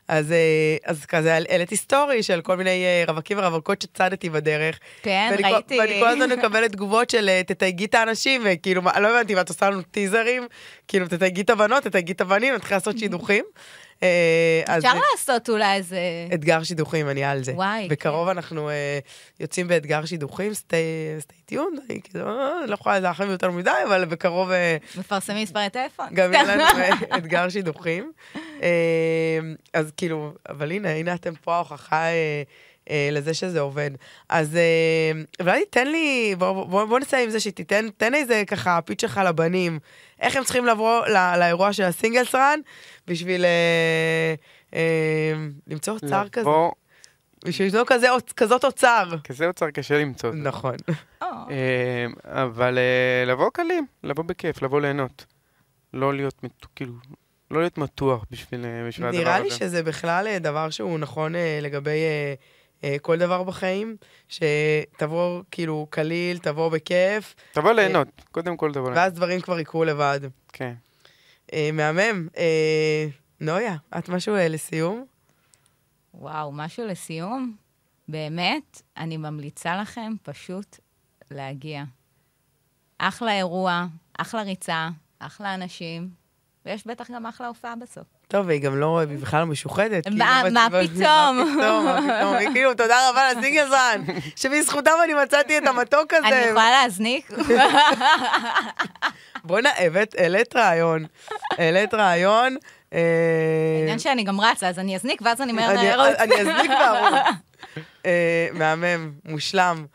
[0.10, 4.80] אז, אה, אז כזה העליתי סטורי של כל מיני אה, רווקים ורווקות שצדתי בדרך.
[5.01, 5.76] כן, ואני ראיתי.
[5.76, 9.49] כל, ואני כל הזמן מקבלת תגובות של אה, תתייגי את האנשים, וכאילו, לא הבנתי, ואת
[9.49, 10.47] עושה לנו טיזרים,
[10.88, 13.45] כאילו, תתייגי את הבנות, תתייגי את הבנים, נתחיל לעשות שידוכים.
[14.04, 16.00] אה, אפשר לעשות אולי איזה...
[16.34, 17.52] אתגר שידוכים, אני על זה.
[17.52, 19.00] וואי, בקרוב אנחנו אה,
[19.39, 21.56] יוצאים באתגר שידוכים, stay tuned,
[21.89, 26.08] אני כאילו, אה, לא יכולה להרחיב יותר מדי, אבל בקרוב אה, מפרסמים מספרי טלפון.
[26.14, 26.64] גם יהיה לנו
[27.18, 28.12] אתגר שידוכים.
[28.36, 29.39] אה,
[29.74, 32.43] אז כאילו, אבל הנה, הנה אתם פה ההוכחה אה,
[32.90, 33.92] אה, לזה שזה עובד.
[34.30, 38.80] אז אה, אולי תן לי, בוא, בוא, בוא נסיים עם זה שתיתן, תן איזה ככה
[38.86, 39.80] פיץ' שלך לבנים.
[40.20, 42.60] איך הם צריכים לבוא לא, לאירוע של הסינגלס רן,
[43.08, 44.34] בשביל אה,
[44.74, 45.34] אה,
[45.68, 46.42] למצוא אוצר כזה.
[46.42, 46.72] לבוא,
[47.46, 49.10] בשביל למצוא כזה, כזאת אוצר.
[49.24, 50.32] כזה אוצר קשה למצוא.
[50.34, 50.76] נכון.
[51.22, 52.06] או, אה,
[52.44, 55.26] אבל אה, לבוא קלים, לבוא בכיף, לבוא ליהנות.
[55.94, 56.42] לא להיות,
[56.76, 56.94] כאילו,
[57.52, 59.30] לא להיות מתוח בשביל אה, בשביל הדבר הזה.
[59.30, 62.34] נראה לי שזה בכלל אה, דבר שהוא נכון אה, לגבי אה, אה,
[63.01, 68.97] כל דבר בחיים, שתבוא כאילו קליל, תבוא בכיף, תבוא ליהנות, קודם כל תבוא ליהנות.
[68.97, 70.19] ואז דברים כבר יקרו לבד.
[70.53, 70.73] כן.
[71.53, 72.27] אה, מהמם.
[72.38, 73.07] אה,
[73.39, 75.05] נויה, את משהו אה, לסיום?
[76.13, 77.55] וואו, משהו לסיום?
[78.07, 80.77] באמת, אני ממליצה לכם פשוט
[81.32, 81.84] להגיע.
[82.97, 83.86] אחלה אירוע,
[84.17, 86.09] אחלה ריצה, אחלה אנשים,
[86.65, 88.18] ויש בטח גם אחלה הופעה בסוף.
[88.32, 90.03] טוב, והיא גם לא, היא בכלל לא משוחדת.
[90.03, 91.38] כאילו, מה- בת- פתאום?
[91.38, 92.36] מה פתאום, מה פתאום?
[92.36, 94.01] היא כאילו, תודה רבה לסינגלזן,
[94.41, 96.27] שבזכותם אני מצאתי את המתוק הזה.
[96.27, 97.32] אני יכולה להזניק?
[99.43, 99.69] בואנה,
[100.17, 101.05] העלית רעיון.
[101.57, 102.55] העלית רעיון.
[102.93, 102.99] אה,
[103.80, 106.15] העניין שאני גם רצה, אז אני אזניק, ואז אני מהר נערות.
[106.19, 107.13] אני אזניק בערוץ.
[108.05, 109.86] אה, מהמם, מושלם.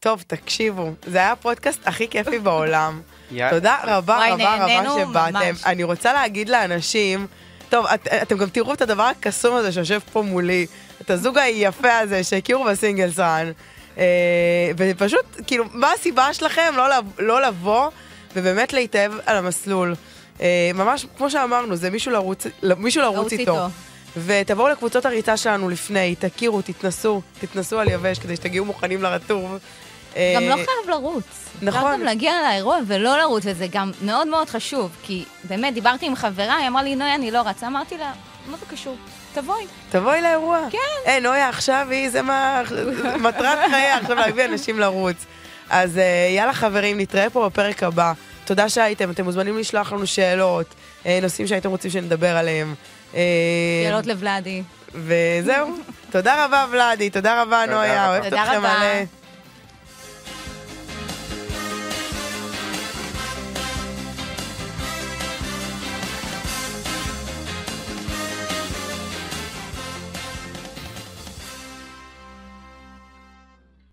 [0.00, 3.00] טוב, תקשיבו, זה היה הפודקאסט הכי כיפי בעולם.
[3.50, 4.66] תודה רבה רבה רבה
[5.04, 5.52] שבאתם.
[5.66, 7.26] אני רוצה להגיד לאנשים,
[7.70, 10.66] טוב, את, אתם גם תראו את הדבר הקסום הזה שיושב פה מולי,
[11.00, 13.52] את הזוג היפה הזה שהכירו בסינגלס רן.
[13.98, 14.04] אה,
[14.76, 16.84] ופשוט, כאילו, מה הסיבה שלכם לא,
[17.18, 17.88] לא לבוא
[18.36, 19.94] ובאמת להתאהב על המסלול?
[20.40, 22.46] אה, ממש, כמו שאמרנו, זה מישהו לרוץ,
[22.76, 23.52] מישהו לרוץ לרוץ איתו.
[23.52, 23.66] איתו.
[24.16, 29.58] ותבואו לקבוצות הריצה שלנו לפני, תכירו, תתנסו, תתנסו על יבש כדי שתגיעו מוכנים לרטוב.
[30.16, 31.24] אה, גם לא חייב לרוץ.
[31.62, 31.80] נכון.
[31.80, 36.14] אפשר גם להגיע לאירוע ולא לרוץ, וזה גם מאוד מאוד חשוב, כי באמת, דיברתי עם
[36.14, 38.12] חברה, היא אמרה לי, נויה, אני לא רצה, אמרתי לה,
[38.46, 38.96] מה זה קשור?
[39.34, 39.64] תבואי.
[39.90, 40.66] תבואי לאירוע.
[40.70, 41.10] כן.
[41.10, 42.62] אה, נויה, עכשיו היא, זה מה...
[43.22, 45.16] מטרת חייה, עכשיו להביא אנשים לרוץ.
[45.70, 48.12] אז אה, יאללה חברים, נתראה פה בפרק הבא.
[48.44, 50.66] תודה שהייתם, אתם מוזמנים לשלוח לנו שאלות,
[51.06, 52.74] אה, נושאים שהייתם רוצים שנדבר עליהם.
[53.14, 53.20] אה,
[53.86, 54.62] שאלות לוולדי.
[54.94, 55.76] וזהו.
[56.10, 58.08] תודה רבה, ולאדי, תודה רבה, נויה.
[58.08, 58.78] אוהבת תודה אתכם רבה.
[58.78, 59.19] מלא.